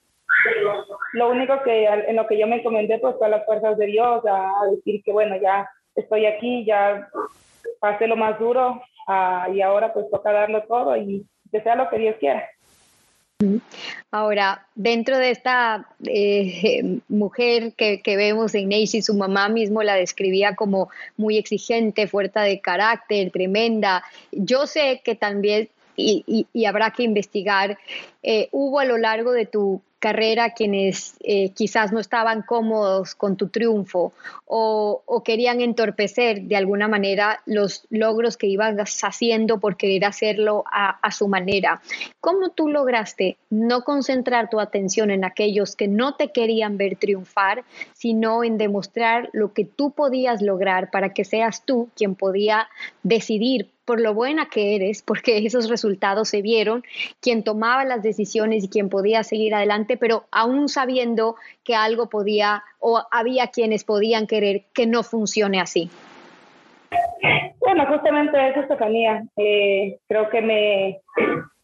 Lo 1.13 1.29
único 1.29 1.61
que 1.63 1.85
en 1.85 2.15
lo 2.15 2.27
que 2.27 2.37
yo 2.37 2.47
me 2.47 2.57
encomendé 2.57 2.99
pues 2.99 3.15
fue 3.17 3.27
a 3.27 3.29
las 3.29 3.45
fuerzas 3.45 3.77
de 3.77 3.85
Dios, 3.87 4.23
a 4.25 4.65
decir 4.71 5.01
que 5.03 5.11
bueno, 5.11 5.35
ya 5.37 5.67
estoy 5.95 6.25
aquí, 6.25 6.65
ya 6.65 7.09
pasé 7.79 8.07
lo 8.07 8.15
más 8.15 8.39
duro 8.39 8.81
ah, 9.07 9.47
y 9.53 9.61
ahora 9.61 9.93
pues 9.93 10.09
toca 10.09 10.31
darlo 10.31 10.63
todo 10.63 10.95
y 10.97 11.25
que 11.51 11.61
sea 11.61 11.75
lo 11.75 11.89
que 11.89 11.97
Dios 11.97 12.15
quiera. 12.19 12.47
Ahora, 14.11 14.67
dentro 14.75 15.17
de 15.17 15.31
esta 15.31 15.87
eh, 16.05 16.99
mujer 17.07 17.73
que, 17.75 18.01
vemos 18.05 18.53
en 18.53 18.69
Neisy, 18.69 19.01
su 19.01 19.15
mamá 19.15 19.49
mismo 19.49 19.83
la 19.83 19.95
describía 19.95 20.55
como 20.55 20.89
muy 21.17 21.37
exigente, 21.37 22.07
fuerte 22.07 22.39
de 22.39 22.59
carácter, 22.59 23.31
tremenda. 23.31 24.03
Yo 24.31 24.67
sé 24.67 25.01
que 25.03 25.15
también, 25.15 25.69
y, 25.95 26.45
habrá 26.65 26.91
que 26.91 27.03
investigar, 27.03 27.77
eh, 28.21 28.47
hubo 28.51 28.79
a 28.79 28.85
lo 28.85 28.97
largo 28.97 29.31
de 29.31 29.45
tu 29.45 29.81
carrera 30.01 30.49
quienes 30.49 31.15
eh, 31.21 31.51
quizás 31.51 31.93
no 31.93 31.99
estaban 31.99 32.41
cómodos 32.41 33.15
con 33.15 33.37
tu 33.37 33.47
triunfo 33.47 34.11
o, 34.45 35.03
querían 35.23 35.61
entorpecer 35.61 36.41
de 36.41 36.55
alguna 36.57 36.87
manera 36.87 37.41
los 37.45 37.85
logros 37.91 38.35
que 38.35 38.47
ibas 38.47 38.75
haciendo 39.03 39.59
por 39.59 39.77
querer 39.77 40.03
hacerlo 40.03 40.63
a, 40.71 40.89
a, 40.89 41.11
su 41.11 41.27
manera. 41.27 41.81
¿Cómo 42.19 42.49
tú 42.49 42.67
lograste 42.67 43.37
no 43.51 43.83
concentrar 43.83 44.49
tu 44.49 44.59
atención 44.59 45.11
en 45.11 45.23
aquellos 45.23 45.75
que 45.75 45.87
no 45.87 46.15
te 46.15 46.31
querían 46.31 46.77
ver 46.77 46.95
triunfar, 46.95 47.63
sino 47.93 48.43
en 48.43 48.57
demostrar 48.57 49.29
lo 49.31 49.53
que 49.53 49.63
tú 49.63 49.91
podías 49.91 50.41
lograr 50.41 50.89
para 50.89 51.13
que 51.13 51.23
seas 51.23 51.63
tú 51.63 51.89
quien 51.95 52.15
podía 52.15 52.67
decidir 53.03 53.69
por 53.85 53.99
lo 53.99 54.13
buena 54.13 54.47
que 54.49 54.75
eres, 54.75 55.01
porque 55.01 55.37
esos 55.39 55.69
resultados 55.69 56.29
se 56.29 56.41
vieron, 56.41 56.83
quien 57.19 57.43
tomaba 57.43 57.85
las 57.85 58.03
decisiones 58.03 58.63
y 58.63 58.69
quien 58.69 58.89
podía 58.89 59.23
seguir 59.23 59.55
adelante, 59.55 59.97
pero 59.97 60.25
aún 60.31 60.69
sabiendo 60.69 61.35
que 61.63 61.75
algo 61.75 62.09
podía 62.09 62.63
o 62.79 63.01
había 63.11 63.47
quienes 63.47 63.83
podían 63.83 64.27
querer 64.27 64.63
que 64.73 64.85
no 64.85 65.03
funcione 65.03 65.59
así. 65.59 65.89
Bueno, 67.59 67.85
justamente 67.87 68.49
eso, 68.49 68.61
Estefanía. 68.61 69.23
Eh, 69.37 69.99
creo 70.07 70.29
que 70.29 70.41
me 70.41 71.01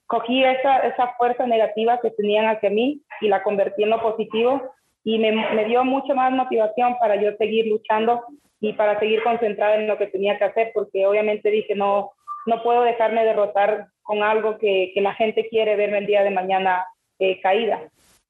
cogí 0.06 0.44
esa, 0.44 0.80
esa 0.80 1.14
fuerza 1.18 1.46
negativa 1.46 2.00
que 2.02 2.12
tenían 2.12 2.46
hacia 2.46 2.70
mí 2.70 3.02
y 3.22 3.28
la 3.28 3.44
convertí 3.44 3.84
en 3.84 3.90
lo 3.90 4.02
positivo 4.02 4.72
y 5.04 5.20
me, 5.20 5.32
me 5.32 5.66
dio 5.66 5.84
mucha 5.84 6.14
más 6.14 6.32
motivación 6.32 6.96
para 7.00 7.22
yo 7.22 7.32
seguir 7.38 7.68
luchando 7.68 8.24
y 8.60 8.74
para 8.74 9.00
seguir 9.00 9.24
concentrada 9.24 9.76
en 9.76 9.88
lo 9.88 9.98
que 9.98 10.08
tenía 10.08 10.38
que 10.38 10.46
hacer, 10.46 10.72
porque 10.74 11.06
obviamente 11.06 11.52
dije, 11.52 11.76
no, 11.76 12.12
no 12.46 12.64
puedo 12.64 12.82
dejarme 12.84 13.24
derrotar 13.24 13.88
con 14.02 14.24
algo 14.24 14.58
que, 14.58 14.92
que 14.94 15.02
la 15.02 15.14
gente 15.14 15.48
quiere 15.50 15.76
verme 15.76 16.00
el 16.00 16.08
día 16.08 16.24
de 16.24 16.32
mañana 16.32 16.86
eh, 17.20 17.40
caída. 17.42 17.82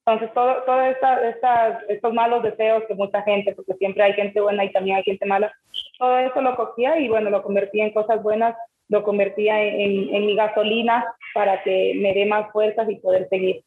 Entonces, 0.06 0.34
todos 0.34 0.66
todo 0.66 0.82
esta, 0.82 1.82
estos 1.90 2.14
malos 2.14 2.42
deseos 2.42 2.84
que 2.88 2.96
mucha 2.96 3.22
gente, 3.24 3.54
porque 3.54 3.74
siempre 3.74 4.04
hay 4.04 4.14
gente 4.14 4.40
buena 4.40 4.64
y 4.64 4.72
también 4.72 4.98
hay 4.98 5.04
gente 5.04 5.26
mala, 5.26 5.52
todo 6.00 6.18
eso 6.18 6.42
lo 6.42 6.56
cogía 6.56 6.98
y 6.98 7.10
bueno, 7.10 7.30
lo 7.30 7.44
convertía 7.44 7.86
en 7.86 7.94
cosas 7.94 8.24
buenas, 8.24 8.56
lo 8.88 9.04
convertía 9.04 9.62
en, 9.62 10.16
en 10.16 10.26
mi 10.26 10.36
gasolina 10.36 11.06
para 11.34 11.62
que 11.62 11.94
me 11.98 12.14
dé 12.14 12.26
más 12.26 12.52
fuerzas 12.52 12.90
y 12.90 12.96
poder 12.96 13.28
seguir. 13.30 13.64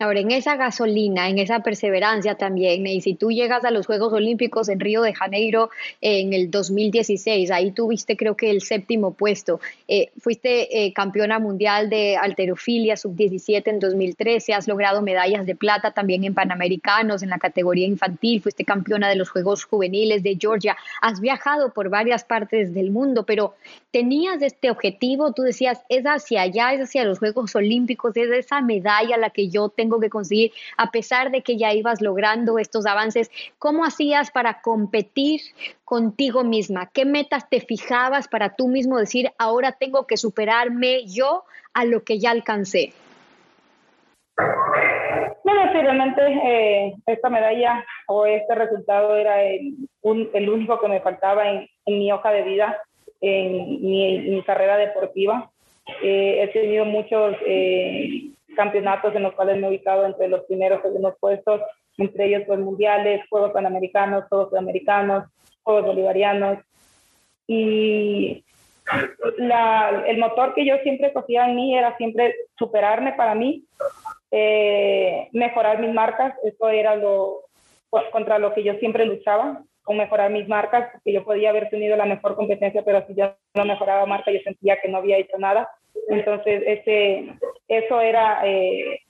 Ahora, 0.00 0.20
en 0.20 0.30
esa 0.30 0.54
gasolina, 0.54 1.28
en 1.28 1.40
esa 1.40 1.58
perseverancia 1.58 2.36
también, 2.36 2.86
y 2.86 3.00
si 3.00 3.14
tú 3.14 3.32
llegas 3.32 3.64
a 3.64 3.72
los 3.72 3.84
Juegos 3.84 4.12
Olímpicos 4.12 4.68
en 4.68 4.78
Río 4.78 5.02
de 5.02 5.12
Janeiro 5.12 5.70
en 6.00 6.32
el 6.32 6.52
2016, 6.52 7.50
ahí 7.50 7.72
tuviste 7.72 8.16
creo 8.16 8.36
que 8.36 8.48
el 8.48 8.60
séptimo 8.60 9.14
puesto, 9.14 9.58
eh, 9.88 10.12
fuiste 10.20 10.84
eh, 10.84 10.92
campeona 10.92 11.40
mundial 11.40 11.90
de 11.90 12.16
alterofilia 12.16 12.96
sub-17 12.96 13.66
en 13.66 13.80
2013, 13.80 14.54
has 14.54 14.68
logrado 14.68 15.02
medallas 15.02 15.44
de 15.44 15.56
plata 15.56 15.90
también 15.90 16.22
en 16.22 16.32
Panamericanos, 16.32 17.24
en 17.24 17.30
la 17.30 17.38
categoría 17.40 17.88
infantil, 17.88 18.40
fuiste 18.40 18.64
campeona 18.64 19.08
de 19.08 19.16
los 19.16 19.30
Juegos 19.30 19.64
Juveniles 19.64 20.22
de 20.22 20.38
Georgia, 20.40 20.76
has 21.02 21.20
viajado 21.20 21.72
por 21.72 21.88
varias 21.88 22.22
partes 22.22 22.72
del 22.72 22.92
mundo, 22.92 23.24
pero 23.26 23.56
tenías 23.90 24.42
este 24.42 24.70
objetivo, 24.70 25.32
tú 25.32 25.42
decías, 25.42 25.80
es 25.88 26.04
hacia 26.04 26.42
allá, 26.42 26.72
es 26.72 26.82
hacia 26.82 27.02
los 27.02 27.18
Juegos 27.18 27.56
Olímpicos, 27.56 28.16
es 28.16 28.30
esa 28.30 28.60
medalla 28.60 29.16
la 29.16 29.30
que 29.30 29.48
yo 29.48 29.70
tengo 29.70 29.87
que 30.00 30.10
conseguir, 30.10 30.52
a 30.76 30.90
pesar 30.90 31.30
de 31.30 31.42
que 31.42 31.56
ya 31.56 31.72
ibas 31.72 32.00
logrando 32.00 32.58
estos 32.58 32.86
avances, 32.86 33.30
¿cómo 33.58 33.84
hacías 33.84 34.30
para 34.30 34.60
competir 34.60 35.40
contigo 35.84 36.44
misma? 36.44 36.90
¿Qué 36.92 37.04
metas 37.04 37.48
te 37.48 37.60
fijabas 37.60 38.28
para 38.28 38.54
tú 38.56 38.68
mismo 38.68 38.98
decir, 38.98 39.30
ahora 39.38 39.72
tengo 39.72 40.06
que 40.06 40.16
superarme 40.16 41.06
yo 41.06 41.44
a 41.72 41.84
lo 41.84 42.04
que 42.04 42.18
ya 42.18 42.30
alcancé? 42.30 42.92
Bueno, 45.44 45.72
sí, 45.72 45.80
realmente 45.80 46.20
eh, 46.22 46.94
esta 47.06 47.30
medalla 47.30 47.84
o 48.06 48.26
este 48.26 48.54
resultado 48.54 49.16
era 49.16 49.42
el, 49.42 49.76
único 50.02 50.78
que 50.78 50.88
me 50.88 51.00
faltaba 51.00 51.48
en, 51.50 51.68
mi 51.86 52.12
hoja 52.12 52.30
de 52.32 52.42
vida, 52.42 52.82
en 53.22 53.80
mi, 53.80 54.42
carrera 54.42 54.76
deportiva. 54.76 55.50
Eh, 56.02 56.42
he 56.42 56.48
tenido 56.48 56.84
muchos 56.84 57.34
eh, 57.46 58.27
campeonatos 58.58 59.14
en 59.14 59.22
los 59.22 59.34
cuales 59.34 59.56
me 59.56 59.68
he 59.68 59.70
ubicado 59.70 60.04
entre 60.04 60.26
los 60.26 60.44
primeros 60.46 60.82
segundos 60.82 61.14
puestos, 61.20 61.60
entre 61.96 62.26
ellos 62.26 62.42
pues 62.44 62.58
mundiales, 62.58 63.22
Juegos 63.30 63.52
Panamericanos, 63.52 64.24
Juegos 64.28 64.50
Sudamericanos, 64.50 65.26
Juegos 65.62 65.86
Bolivarianos. 65.86 66.58
Y 67.46 68.44
la, 69.38 70.02
el 70.08 70.18
motor 70.18 70.54
que 70.54 70.66
yo 70.66 70.76
siempre 70.82 71.12
cogía 71.12 71.46
en 71.46 71.54
mí 71.54 71.78
era 71.78 71.96
siempre 71.96 72.34
superarme 72.58 73.12
para 73.12 73.36
mí, 73.36 73.64
eh, 74.32 75.28
mejorar 75.32 75.80
mis 75.80 75.94
marcas, 75.94 76.34
eso 76.42 76.68
era 76.68 76.96
lo 76.96 77.44
contra 78.10 78.38
lo 78.38 78.52
que 78.54 78.64
yo 78.64 78.74
siempre 78.74 79.06
luchaba, 79.06 79.62
con 79.82 79.96
mejorar 79.96 80.30
mis 80.32 80.48
marcas, 80.48 80.90
porque 80.92 81.12
yo 81.12 81.24
podía 81.24 81.50
haber 81.50 81.70
tenido 81.70 81.96
la 81.96 82.06
mejor 82.06 82.34
competencia, 82.34 82.82
pero 82.84 83.06
si 83.06 83.14
yo 83.14 83.34
no 83.54 83.64
mejoraba 83.64 84.04
marca, 84.04 84.32
yo 84.32 84.40
sentía 84.40 84.80
que 84.82 84.88
no 84.88 84.98
había 84.98 85.16
hecho 85.16 85.38
nada. 85.38 85.70
Entonces, 86.08 86.62
ese, 86.66 87.34
eso 87.68 88.00
era, 88.00 88.40
eh, 88.46 89.00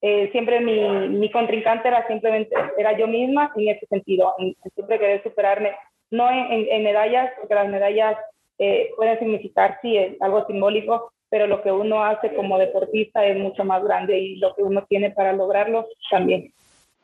eh, 0.00 0.28
siempre 0.32 0.60
mi, 0.60 1.08
mi, 1.08 1.30
contrincante 1.30 1.88
era 1.88 2.06
simplemente, 2.06 2.54
era 2.76 2.96
yo 2.98 3.06
misma 3.06 3.52
en 3.56 3.68
ese 3.68 3.86
sentido, 3.86 4.34
siempre 4.74 4.98
querer 4.98 5.22
superarme, 5.22 5.72
no 6.10 6.30
en, 6.30 6.68
en, 6.68 6.82
medallas, 6.82 7.32
porque 7.38 7.54
las 7.54 7.68
medallas 7.68 8.16
eh, 8.58 8.90
pueden 8.96 9.18
significar, 9.18 9.78
sí, 9.80 9.96
algo 10.20 10.46
simbólico, 10.46 11.12
pero 11.30 11.46
lo 11.46 11.62
que 11.62 11.72
uno 11.72 12.04
hace 12.04 12.34
como 12.34 12.58
deportista 12.58 13.24
es 13.24 13.38
mucho 13.38 13.64
más 13.64 13.82
grande 13.82 14.18
y 14.18 14.36
lo 14.36 14.54
que 14.54 14.62
uno 14.62 14.84
tiene 14.88 15.10
para 15.10 15.32
lograrlo 15.32 15.86
también. 16.10 16.52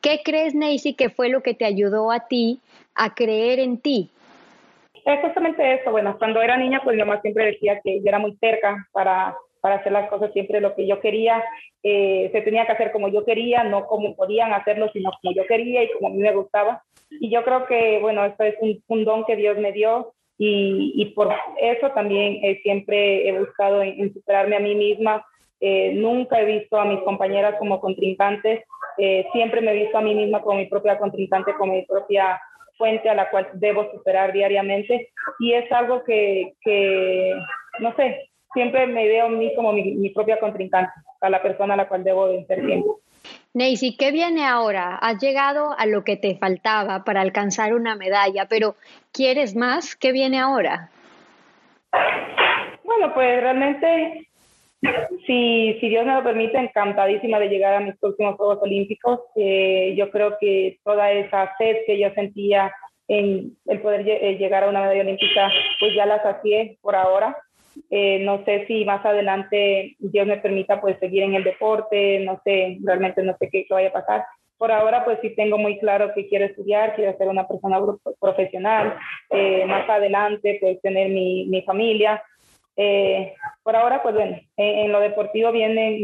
¿Qué 0.01 0.21
crees, 0.23 0.53
Neisy, 0.53 0.93
que 0.93 1.09
fue 1.09 1.29
lo 1.29 1.41
que 1.41 1.53
te 1.53 1.65
ayudó 1.65 2.11
a 2.11 2.27
ti 2.27 2.59
a 2.93 3.15
creer 3.15 3.59
en 3.59 3.79
ti? 3.79 4.11
Es 5.05 5.21
justamente 5.21 5.73
eso. 5.73 5.91
Bueno, 5.91 6.17
cuando 6.17 6.41
era 6.41 6.57
niña, 6.57 6.81
pues 6.83 6.95
mi 6.95 7.03
mamá 7.03 7.21
siempre 7.21 7.45
decía 7.45 7.79
que 7.83 7.99
yo 7.99 8.05
era 8.05 8.19
muy 8.19 8.35
cerca 8.37 8.87
para, 8.91 9.35
para 9.61 9.75
hacer 9.75 9.91
las 9.91 10.09
cosas 10.09 10.31
siempre 10.33 10.61
lo 10.61 10.75
que 10.75 10.87
yo 10.87 10.99
quería. 10.99 11.43
Eh, 11.83 12.29
se 12.31 12.41
tenía 12.41 12.65
que 12.65 12.73
hacer 12.73 12.91
como 12.91 13.07
yo 13.09 13.25
quería, 13.25 13.63
no 13.63 13.85
como 13.85 14.15
podían 14.15 14.53
hacerlo, 14.53 14.89
sino 14.93 15.11
como 15.21 15.33
yo 15.33 15.45
quería 15.45 15.83
y 15.83 15.91
como 15.93 16.07
a 16.07 16.11
mí 16.11 16.17
me 16.17 16.35
gustaba. 16.35 16.83
Y 17.09 17.29
yo 17.29 17.43
creo 17.43 17.65
que, 17.65 17.99
bueno, 17.99 18.25
esto 18.25 18.43
es 18.43 18.55
un, 18.61 19.05
don 19.05 19.25
que 19.25 19.35
Dios 19.35 19.57
me 19.57 19.71
dio 19.71 20.13
y, 20.37 20.93
y 20.95 21.05
por 21.07 21.33
eso 21.59 21.89
también 21.91 22.39
eh, 22.43 22.59
siempre 22.63 23.27
he 23.27 23.37
buscado 23.37 23.81
en, 23.81 24.13
superarme 24.13 24.55
a 24.55 24.61
mí 24.61 24.75
misma. 24.75 25.25
Eh, 25.61 25.93
nunca 25.93 26.39
he 26.39 26.45
visto 26.45 26.77
a 26.79 26.85
mis 26.85 27.01
compañeras 27.01 27.55
como 27.59 27.81
contrincantes, 27.81 28.63
siempre 29.31 29.61
me 29.61 29.71
he 29.71 29.83
visto 29.83 29.97
a 29.97 30.01
mí 30.01 30.13
misma 30.13 30.41
como 30.41 30.57
mi 30.57 30.65
propia 30.65 30.97
contrincante, 30.97 31.53
como 31.53 31.73
mi 31.73 31.83
propia 31.83 32.37
fuente 32.79 33.09
a 33.09 33.13
la 33.13 33.29
cual 33.29 33.47
debo 33.53 33.91
superar 33.91 34.33
diariamente 34.33 35.09
y 35.37 35.53
es 35.53 35.71
algo 35.71 36.03
que, 36.03 36.53
que 36.61 37.35
no 37.79 37.95
sé, 37.95 38.29
siempre 38.53 38.87
me 38.87 39.07
veo 39.07 39.27
a 39.27 39.29
mí 39.29 39.53
como 39.55 39.73
mi, 39.73 40.09
propia 40.09 40.39
contrincante, 40.39 40.91
a 41.21 41.29
la 41.29 41.43
persona 41.43 41.75
a 41.75 41.77
la 41.77 41.87
cual 41.87 42.03
debo 42.03 42.29
vencer 42.29 42.65
siempre. 42.65 42.91
Neisy, 43.53 43.97
¿qué 43.97 44.11
viene 44.11 44.45
ahora? 44.45 44.95
Has 44.95 45.21
llegado 45.21 45.75
a 45.77 45.85
lo 45.85 46.03
que 46.03 46.15
te 46.15 46.37
faltaba 46.37 47.03
para 47.03 47.21
alcanzar 47.21 47.73
una 47.73 47.95
medalla, 47.95 48.47
pero 48.49 48.75
¿quieres 49.11 49.55
más? 49.55 49.95
¿Qué 49.95 50.11
viene 50.11 50.39
ahora? 50.39 50.89
Bueno, 52.83 53.13
pues 53.13 53.41
realmente 53.41 54.28
si, 55.25 55.77
si 55.79 55.89
Dios 55.89 56.05
me 56.05 56.13
lo 56.13 56.23
permite, 56.23 56.57
encantadísima 56.57 57.39
de 57.39 57.49
llegar 57.49 57.75
a 57.75 57.79
mis 57.79 57.97
próximos 57.97 58.35
Juegos 58.35 58.59
Olímpicos. 58.61 59.19
Eh, 59.35 59.93
yo 59.97 60.09
creo 60.11 60.37
que 60.39 60.79
toda 60.83 61.11
esa 61.11 61.53
sed 61.57 61.77
que 61.85 61.99
yo 61.99 62.09
sentía 62.11 62.73
en 63.07 63.57
el 63.65 63.81
poder 63.81 64.07
eh, 64.07 64.37
llegar 64.37 64.63
a 64.63 64.69
una 64.69 64.81
medalla 64.81 65.01
olímpica, 65.01 65.51
pues 65.79 65.93
ya 65.95 66.05
la 66.05 66.21
sacié 66.21 66.77
por 66.81 66.95
ahora. 66.95 67.35
Eh, 67.89 68.19
no 68.19 68.43
sé 68.45 68.65
si 68.67 68.85
más 68.85 69.05
adelante 69.05 69.95
Dios 69.99 70.27
me 70.27 70.37
permita 70.37 70.79
pues 70.81 70.97
seguir 70.99 71.23
en 71.23 71.35
el 71.35 71.43
deporte, 71.43 72.19
no 72.19 72.39
sé, 72.43 72.77
realmente 72.83 73.23
no 73.23 73.35
sé 73.39 73.49
qué, 73.51 73.65
qué 73.65 73.73
vaya 73.73 73.89
a 73.89 73.93
pasar. 73.93 74.25
Por 74.57 74.71
ahora 74.71 75.05
pues 75.05 75.19
sí 75.21 75.33
tengo 75.35 75.57
muy 75.57 75.79
claro 75.79 76.13
que 76.13 76.27
quiero 76.27 76.45
estudiar, 76.45 76.95
quiero 76.95 77.17
ser 77.17 77.29
una 77.29 77.47
persona 77.47 77.79
profesional, 78.19 78.97
más 79.67 79.89
adelante 79.89 80.57
pues 80.59 80.81
tener 80.81 81.09
mi, 81.09 81.45
mi 81.45 81.61
familia, 81.61 82.21
eh, 82.81 83.33
por 83.61 83.75
ahora, 83.75 84.01
pues 84.01 84.15
bueno, 84.15 84.37
en, 84.55 84.91
lo 84.93 85.01
deportivo 85.01 85.51
viene 85.51 85.97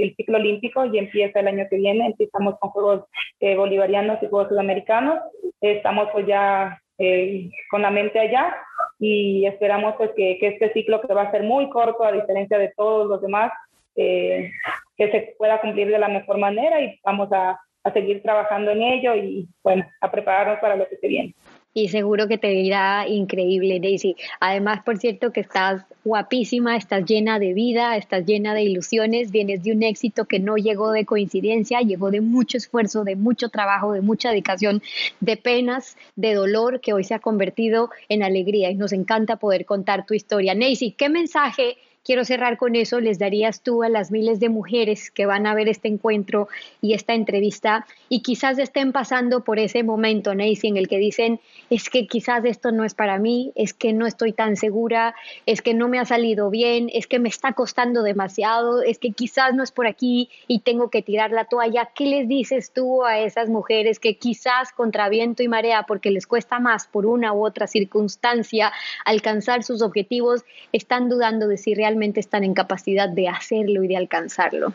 el 0.00 0.14
ciclo 0.14 0.38
olímpico 0.38 0.84
y 0.84 0.96
empieza 0.96 1.40
el 1.40 1.48
año 1.48 1.66
que 1.68 1.76
viene. 1.76 2.06
Empezamos 2.06 2.56
con 2.60 2.70
Juegos 2.70 3.04
eh, 3.40 3.56
Bolivarianos 3.56 4.22
y 4.22 4.28
Juegos 4.28 4.48
Sudamericanos. 4.48 5.18
Estamos 5.60 6.08
pues 6.12 6.28
ya 6.28 6.80
eh, 6.98 7.50
con 7.68 7.82
la 7.82 7.90
mente 7.90 8.20
allá 8.20 8.54
y 9.00 9.44
esperamos 9.44 9.96
pues 9.96 10.10
que, 10.14 10.38
que, 10.38 10.46
este 10.48 10.72
ciclo 10.72 11.00
que 11.00 11.12
va 11.12 11.22
a 11.22 11.30
ser 11.32 11.42
muy 11.42 11.68
corto 11.68 12.04
a 12.04 12.12
diferencia 12.12 12.58
de 12.58 12.72
todos 12.76 13.08
los 13.08 13.20
demás, 13.20 13.50
que 13.96 14.52
se 14.96 15.34
pueda 15.36 15.60
cumplir 15.60 15.88
de 15.88 15.98
la 15.98 16.08
mejor 16.08 16.38
manera 16.38 16.80
y 16.80 16.98
vamos 17.02 17.28
a, 17.32 17.60
a 17.82 17.92
seguir 17.92 18.22
trabajando 18.22 18.70
en 18.70 18.82
ello 18.82 19.16
y 19.16 19.48
bueno, 19.64 19.84
a 20.00 20.10
prepararnos 20.10 20.60
para 20.60 20.76
lo 20.76 20.88
que 20.88 20.96
se 20.96 21.08
viene 21.08 21.34
y 21.72 21.88
seguro 21.88 22.26
que 22.26 22.38
te 22.38 22.52
irá 22.54 23.06
increíble, 23.06 23.78
Daisy. 23.80 24.16
Además, 24.40 24.82
por 24.84 24.98
cierto, 24.98 25.32
que 25.32 25.40
estás 25.40 25.84
guapísima, 26.04 26.76
estás 26.76 27.04
llena 27.04 27.38
de 27.38 27.52
vida, 27.52 27.96
estás 27.96 28.26
llena 28.26 28.54
de 28.54 28.62
ilusiones, 28.62 29.30
vienes 29.30 29.62
de 29.62 29.72
un 29.72 29.82
éxito 29.82 30.24
que 30.24 30.40
no 30.40 30.56
llegó 30.56 30.90
de 30.90 31.04
coincidencia, 31.04 31.80
llegó 31.80 32.10
de 32.10 32.20
mucho 32.20 32.56
esfuerzo, 32.56 33.04
de 33.04 33.16
mucho 33.16 33.50
trabajo, 33.50 33.92
de 33.92 34.00
mucha 34.00 34.30
dedicación, 34.30 34.82
de 35.20 35.36
penas, 35.36 35.96
de 36.16 36.34
dolor, 36.34 36.80
que 36.80 36.92
hoy 36.92 37.04
se 37.04 37.14
ha 37.14 37.20
convertido 37.20 37.90
en 38.08 38.22
alegría 38.22 38.70
y 38.70 38.74
nos 38.74 38.92
encanta 38.92 39.36
poder 39.36 39.64
contar 39.64 40.06
tu 40.06 40.14
historia. 40.14 40.54
Daisy, 40.54 40.92
¿qué 40.92 41.08
mensaje 41.08 41.76
quiero 42.04 42.24
cerrar 42.24 42.56
con 42.56 42.76
eso, 42.76 43.00
les 43.00 43.18
darías 43.18 43.62
tú 43.62 43.82
a 43.82 43.88
las 43.88 44.10
miles 44.10 44.40
de 44.40 44.48
mujeres 44.48 45.10
que 45.10 45.26
van 45.26 45.46
a 45.46 45.54
ver 45.54 45.68
este 45.68 45.88
encuentro 45.88 46.48
y 46.80 46.94
esta 46.94 47.14
entrevista 47.14 47.86
y 48.08 48.22
quizás 48.22 48.58
estén 48.58 48.92
pasando 48.92 49.44
por 49.44 49.58
ese 49.58 49.82
momento, 49.82 50.34
Nancy, 50.34 50.68
en 50.68 50.76
el 50.76 50.88
que 50.88 50.98
dicen, 50.98 51.40
es 51.68 51.90
que 51.90 52.06
quizás 52.06 52.44
esto 52.44 52.72
no 52.72 52.84
es 52.84 52.94
para 52.94 53.18
mí, 53.18 53.52
es 53.54 53.74
que 53.74 53.92
no 53.92 54.06
estoy 54.06 54.32
tan 54.32 54.56
segura, 54.56 55.14
es 55.46 55.62
que 55.62 55.74
no 55.74 55.88
me 55.88 55.98
ha 55.98 56.04
salido 56.04 56.50
bien, 56.50 56.90
es 56.92 57.06
que 57.06 57.18
me 57.18 57.28
está 57.28 57.52
costando 57.52 58.02
demasiado, 58.02 58.82
es 58.82 58.98
que 58.98 59.12
quizás 59.12 59.54
no 59.54 59.62
es 59.62 59.70
por 59.70 59.86
aquí 59.86 60.30
y 60.48 60.60
tengo 60.60 60.90
que 60.90 61.02
tirar 61.02 61.30
la 61.30 61.44
toalla. 61.44 61.90
¿Qué 61.94 62.06
les 62.06 62.28
dices 62.28 62.72
tú 62.72 63.04
a 63.04 63.18
esas 63.18 63.48
mujeres 63.48 63.98
que 63.98 64.16
quizás 64.16 64.72
contra 64.72 65.08
viento 65.08 65.42
y 65.42 65.48
marea, 65.48 65.84
porque 65.86 66.10
les 66.10 66.26
cuesta 66.26 66.58
más 66.60 66.86
por 66.86 67.06
una 67.06 67.32
u 67.32 67.44
otra 67.44 67.66
circunstancia 67.66 68.72
alcanzar 69.04 69.62
sus 69.62 69.82
objetivos, 69.82 70.44
están 70.72 71.08
dudando 71.08 71.46
de 71.46 71.56
si 71.56 71.74
realmente 71.74 71.89
realmente 71.90 72.20
están 72.20 72.44
en 72.44 72.54
capacidad 72.54 73.08
de 73.08 73.28
hacerlo 73.28 73.82
y 73.82 73.88
de 73.88 73.96
alcanzarlo? 73.96 74.72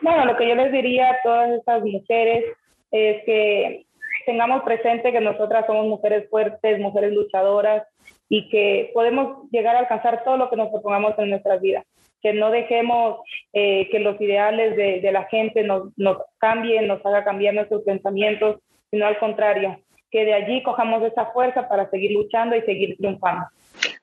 Bueno, 0.00 0.24
lo 0.24 0.36
que 0.36 0.48
yo 0.48 0.54
les 0.54 0.70
diría 0.70 1.10
a 1.10 1.16
todas 1.24 1.50
estas 1.50 1.82
mujeres 1.82 2.44
es 2.92 3.24
que 3.24 3.86
tengamos 4.26 4.62
presente 4.62 5.10
que 5.10 5.20
nosotras 5.20 5.66
somos 5.66 5.86
mujeres 5.86 6.28
fuertes, 6.30 6.78
mujeres 6.78 7.12
luchadoras 7.12 7.82
y 8.28 8.48
que 8.48 8.90
podemos 8.94 9.50
llegar 9.50 9.74
a 9.74 9.80
alcanzar 9.80 10.22
todo 10.24 10.36
lo 10.36 10.48
que 10.50 10.56
nos 10.56 10.68
propongamos 10.68 11.18
en 11.18 11.30
nuestras 11.30 11.60
vidas. 11.60 11.84
Que 12.22 12.32
no 12.32 12.50
dejemos 12.50 13.20
eh, 13.52 13.88
que 13.90 13.98
los 13.98 14.20
ideales 14.20 14.76
de, 14.76 15.00
de 15.00 15.12
la 15.12 15.24
gente 15.24 15.64
nos, 15.64 15.90
nos 15.96 16.18
cambien, 16.38 16.86
nos 16.86 17.04
haga 17.04 17.24
cambiar 17.24 17.54
nuestros 17.54 17.82
pensamientos, 17.82 18.60
sino 18.90 19.06
al 19.06 19.18
contrario, 19.18 19.78
que 20.10 20.24
de 20.24 20.34
allí 20.34 20.62
cojamos 20.62 21.02
esa 21.02 21.26
fuerza 21.26 21.68
para 21.68 21.90
seguir 21.90 22.12
luchando 22.12 22.54
y 22.56 22.62
seguir 22.62 22.96
triunfando. 22.96 23.46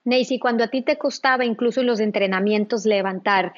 Neisy, 0.06 0.38
cuando 0.38 0.66
a 0.66 0.68
ti 0.68 0.82
te 0.82 0.98
costaba 0.98 1.46
incluso 1.46 1.80
en 1.80 1.88
los 1.88 2.02
entrenamientos 2.02 2.86
levantar, 2.86 3.54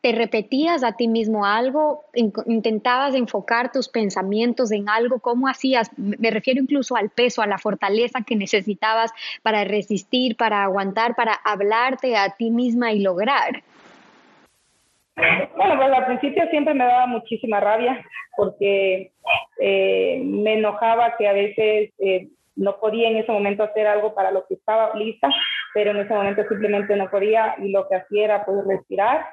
¿te 0.00 0.12
repetías 0.12 0.82
a 0.82 0.92
ti 0.92 1.08
mismo 1.08 1.44
algo? 1.44 2.04
¿Intentabas 2.14 3.14
enfocar 3.14 3.70
tus 3.70 3.90
pensamientos 3.90 4.72
en 4.72 4.88
algo? 4.88 5.20
¿Cómo 5.20 5.46
hacías? 5.46 5.90
Me 5.98 6.30
refiero 6.30 6.62
incluso 6.62 6.96
al 6.96 7.10
peso, 7.10 7.42
a 7.42 7.46
la 7.46 7.58
fortaleza 7.58 8.22
que 8.26 8.34
necesitabas 8.34 9.12
para 9.42 9.64
resistir, 9.64 10.36
para 10.36 10.64
aguantar, 10.64 11.14
para 11.16 11.34
hablarte 11.44 12.16
a 12.16 12.34
ti 12.34 12.50
misma 12.50 12.92
y 12.92 13.00
lograr. 13.00 13.62
Bueno, 15.16 15.76
pues 15.76 15.92
al 15.92 16.06
principio 16.06 16.48
siempre 16.48 16.72
me 16.72 16.84
daba 16.84 17.06
muchísima 17.06 17.60
rabia 17.60 18.02
porque 18.38 19.12
eh, 19.60 20.22
me 20.24 20.54
enojaba 20.54 21.14
que 21.18 21.28
a 21.28 21.34
veces 21.34 21.92
eh, 21.98 22.28
no 22.56 22.78
podía 22.80 23.08
en 23.08 23.16
ese 23.16 23.32
momento 23.32 23.62
hacer 23.62 23.86
algo 23.86 24.14
para 24.14 24.30
lo 24.30 24.46
que 24.46 24.54
estaba 24.54 24.94
lista, 24.94 25.28
pero 25.74 25.90
en 25.90 25.98
ese 25.98 26.14
momento 26.14 26.42
simplemente 26.48 26.96
no 26.96 27.10
podía 27.10 27.54
y 27.58 27.70
lo 27.70 27.88
que 27.88 27.96
hacía 27.96 28.24
era 28.24 28.44
pues 28.44 28.64
respirar 28.66 29.26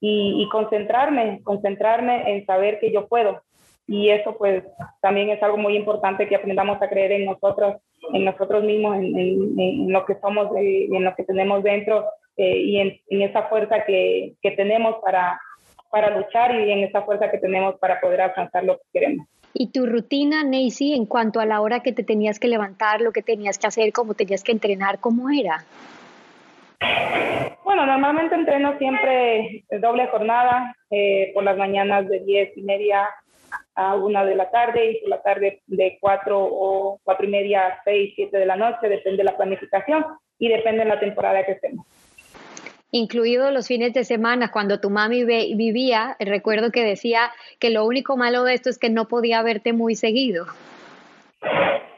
y, 0.00 0.46
concentrarme, 0.50 1.40
concentrarme 1.44 2.30
en 2.30 2.44
saber 2.44 2.78
que 2.78 2.92
yo 2.92 3.06
puedo. 3.06 3.42
Y 3.86 4.10
eso 4.10 4.36
pues 4.36 4.62
también 5.00 5.30
es 5.30 5.42
algo 5.42 5.56
muy 5.56 5.76
importante 5.76 6.28
que 6.28 6.36
aprendamos 6.36 6.80
a 6.82 6.88
creer 6.88 7.12
en 7.12 7.24
nosotros, 7.24 7.76
en 8.12 8.24
nosotros 8.24 8.64
mismos, 8.64 8.96
en, 8.96 9.90
lo 9.90 10.04
que 10.04 10.16
somos 10.20 10.48
y 10.60 10.94
en 10.94 11.04
lo 11.04 11.14
que 11.14 11.24
tenemos 11.24 11.62
dentro 11.62 12.04
eh, 12.36 12.56
y 12.58 12.80
en, 12.80 13.22
esa 13.22 13.44
fuerza 13.44 13.84
que, 13.84 14.34
que 14.42 14.50
tenemos 14.50 14.96
para, 15.02 15.40
para 15.90 16.16
luchar 16.16 16.54
y 16.54 16.70
en 16.70 16.80
esa 16.80 17.02
fuerza 17.02 17.30
que 17.30 17.38
tenemos 17.38 17.78
para 17.78 18.00
poder 18.00 18.20
alcanzar 18.20 18.64
lo 18.64 18.76
que 18.76 18.84
queremos. 18.92 19.26
Y 19.56 19.68
tu 19.68 19.86
rutina, 19.86 20.42
Nancy, 20.42 20.94
en 20.94 21.06
cuanto 21.06 21.38
a 21.38 21.46
la 21.46 21.60
hora 21.60 21.80
que 21.80 21.92
te 21.92 22.02
tenías 22.02 22.40
que 22.40 22.48
levantar, 22.48 23.00
lo 23.00 23.12
que 23.12 23.22
tenías 23.22 23.56
que 23.56 23.68
hacer, 23.68 23.92
cómo 23.92 24.14
tenías 24.14 24.42
que 24.42 24.50
entrenar, 24.50 24.98
¿cómo 24.98 25.30
era? 25.30 25.64
Bueno, 27.62 27.86
normalmente 27.86 28.34
entreno 28.34 28.76
siempre 28.78 29.64
doble 29.80 30.08
jornada, 30.08 30.74
eh, 30.90 31.30
por 31.34 31.44
las 31.44 31.56
mañanas 31.56 32.08
de 32.08 32.18
10 32.18 32.58
y 32.58 32.62
media 32.62 33.08
a 33.76 33.94
una 33.94 34.24
de 34.24 34.34
la 34.34 34.50
tarde 34.50 34.90
y 34.90 35.00
por 35.00 35.10
la 35.10 35.22
tarde 35.22 35.62
de 35.68 35.98
4 36.00 36.36
o 36.36 37.00
cuatro 37.04 37.24
y 37.24 37.30
media 37.30 37.68
a 37.68 37.82
6, 37.84 38.12
7 38.16 38.36
de 38.36 38.46
la 38.46 38.56
noche, 38.56 38.88
depende 38.88 39.18
de 39.18 39.24
la 39.24 39.36
planificación 39.36 40.04
y 40.36 40.48
depende 40.48 40.82
de 40.82 40.90
la 40.90 40.98
temporada 40.98 41.44
que 41.46 41.52
estemos 41.52 41.86
incluidos 42.94 43.52
los 43.52 43.66
fines 43.66 43.92
de 43.92 44.04
semana, 44.04 44.52
cuando 44.52 44.78
tu 44.78 44.88
mami 44.88 45.24
vivía, 45.24 46.16
recuerdo 46.20 46.70
que 46.70 46.84
decía 46.84 47.32
que 47.58 47.70
lo 47.70 47.84
único 47.84 48.16
malo 48.16 48.44
de 48.44 48.54
esto 48.54 48.70
es 48.70 48.78
que 48.78 48.88
no 48.88 49.08
podía 49.08 49.42
verte 49.42 49.72
muy 49.72 49.96
seguido. 49.96 50.46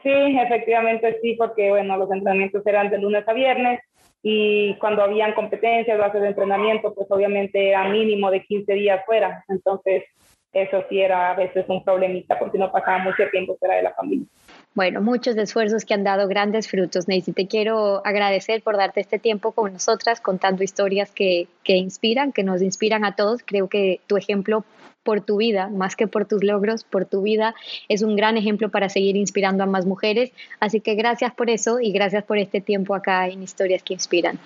Sí, 0.01 0.09
efectivamente 0.09 1.19
sí, 1.21 1.35
porque 1.37 1.69
bueno, 1.69 1.97
los 1.97 2.11
entrenamientos 2.11 2.65
eran 2.65 2.89
de 2.89 2.97
lunes 2.97 3.27
a 3.27 3.33
viernes 3.33 3.79
y 4.23 4.73
cuando 4.79 5.03
habían 5.03 5.33
competencias, 5.33 5.99
bases 5.99 6.21
de 6.21 6.29
entrenamiento, 6.29 6.95
pues 6.95 7.05
obviamente 7.11 7.69
era 7.69 7.87
mínimo 7.87 8.31
de 8.31 8.43
15 8.43 8.73
días 8.73 9.05
fuera. 9.05 9.43
Entonces, 9.49 10.03
eso 10.51 10.83
sí 10.89 10.99
era 10.99 11.29
a 11.29 11.35
veces 11.35 11.65
un 11.67 11.83
problemita 11.83 12.39
porque 12.39 12.57
no 12.57 12.71
pasaba 12.71 12.97
mucho 12.97 13.23
tiempo 13.31 13.55
fuera 13.59 13.75
de 13.75 13.83
la 13.83 13.93
familia. 13.93 14.25
Bueno, 14.73 15.01
muchos 15.01 15.35
esfuerzos 15.37 15.85
que 15.85 15.93
han 15.95 16.03
dado 16.03 16.27
grandes 16.27 16.67
frutos. 16.67 17.07
Neisy, 17.07 17.33
te 17.33 17.47
quiero 17.47 18.05
agradecer 18.05 18.61
por 18.61 18.77
darte 18.77 18.99
este 18.99 19.17
tiempo 19.17 19.51
con 19.51 19.73
nosotras, 19.73 20.21
contando 20.21 20.63
historias 20.63 21.11
que, 21.11 21.47
que 21.63 21.77
inspiran, 21.77 22.31
que 22.31 22.43
nos 22.43 22.61
inspiran 22.61 23.03
a 23.03 23.15
todos. 23.15 23.41
Creo 23.43 23.69
que 23.69 24.01
tu 24.05 24.17
ejemplo 24.17 24.63
por 25.07 25.21
tu 25.21 25.37
vida, 25.37 25.69
más 25.69 25.95
que 25.95 26.05
por 26.05 26.27
tus 26.27 26.43
logros, 26.43 26.83
por 26.83 27.05
tu 27.05 27.21
vida, 27.21 27.55
es 27.87 28.03
un 28.03 28.17
gran 28.17 28.35
ejemplo 28.35 28.69
para 28.69 28.89
seguir 28.89 29.15
inspirando 29.15 29.63
a 29.63 29.65
más 29.65 29.85
mujeres. 29.85 30.33
Así 30.59 30.81
que 30.81 30.95
gracias 30.95 31.33
por 31.33 31.49
eso 31.49 31.79
y 31.79 31.93
gracias 31.93 32.25
por 32.25 32.37
este 32.37 32.59
tiempo 32.59 32.93
acá 32.93 33.25
en 33.29 33.41
Historias 33.41 33.83
que 33.83 33.93
Inspiran. 33.93 34.37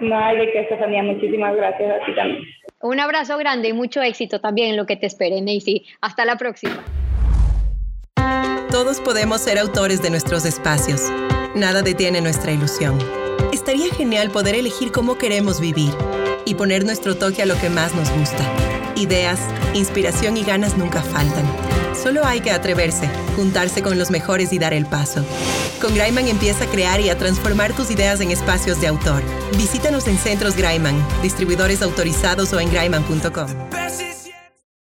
No 0.00 0.18
hay 0.18 0.38
de 0.38 0.50
qué, 0.50 0.60
Estefanía. 0.60 1.02
Muchísimas 1.02 1.54
gracias 1.54 2.00
a 2.00 2.06
ti 2.06 2.14
también. 2.14 2.42
Un 2.80 3.00
abrazo 3.00 3.36
grande 3.36 3.68
y 3.68 3.72
mucho 3.74 4.00
éxito 4.00 4.40
también 4.40 4.70
en 4.70 4.76
lo 4.78 4.86
que 4.86 4.96
te 4.96 5.06
espere, 5.06 5.42
Neisy. 5.42 5.84
Hasta 6.00 6.24
la 6.24 6.36
próxima. 6.36 6.82
Todos 8.80 8.98
podemos 8.98 9.42
ser 9.42 9.58
autores 9.58 10.00
de 10.00 10.08
nuestros 10.08 10.46
espacios. 10.46 11.02
Nada 11.54 11.82
detiene 11.82 12.22
nuestra 12.22 12.50
ilusión. 12.50 12.98
Estaría 13.52 13.92
genial 13.92 14.30
poder 14.30 14.54
elegir 14.54 14.90
cómo 14.90 15.18
queremos 15.18 15.60
vivir 15.60 15.92
y 16.46 16.54
poner 16.54 16.86
nuestro 16.86 17.14
toque 17.14 17.42
a 17.42 17.46
lo 17.46 17.60
que 17.60 17.68
más 17.68 17.94
nos 17.94 18.08
gusta. 18.10 18.42
Ideas, 18.96 19.38
inspiración 19.74 20.38
y 20.38 20.44
ganas 20.44 20.78
nunca 20.78 21.02
faltan. 21.02 21.44
Solo 21.94 22.24
hay 22.24 22.40
que 22.40 22.52
atreverse, 22.52 23.10
juntarse 23.36 23.82
con 23.82 23.98
los 23.98 24.10
mejores 24.10 24.50
y 24.54 24.58
dar 24.58 24.72
el 24.72 24.86
paso. 24.86 25.26
Con 25.82 25.94
Graiman 25.94 26.28
empieza 26.28 26.64
a 26.64 26.70
crear 26.70 27.02
y 27.02 27.10
a 27.10 27.18
transformar 27.18 27.76
tus 27.76 27.90
ideas 27.90 28.22
en 28.22 28.30
espacios 28.30 28.80
de 28.80 28.86
autor. 28.86 29.22
Visítanos 29.58 30.08
en 30.08 30.16
Centros 30.16 30.56
Graiman, 30.56 30.96
distribuidores 31.20 31.82
autorizados 31.82 32.50
o 32.54 32.60
en 32.60 32.72
graiman.com. 32.72 33.50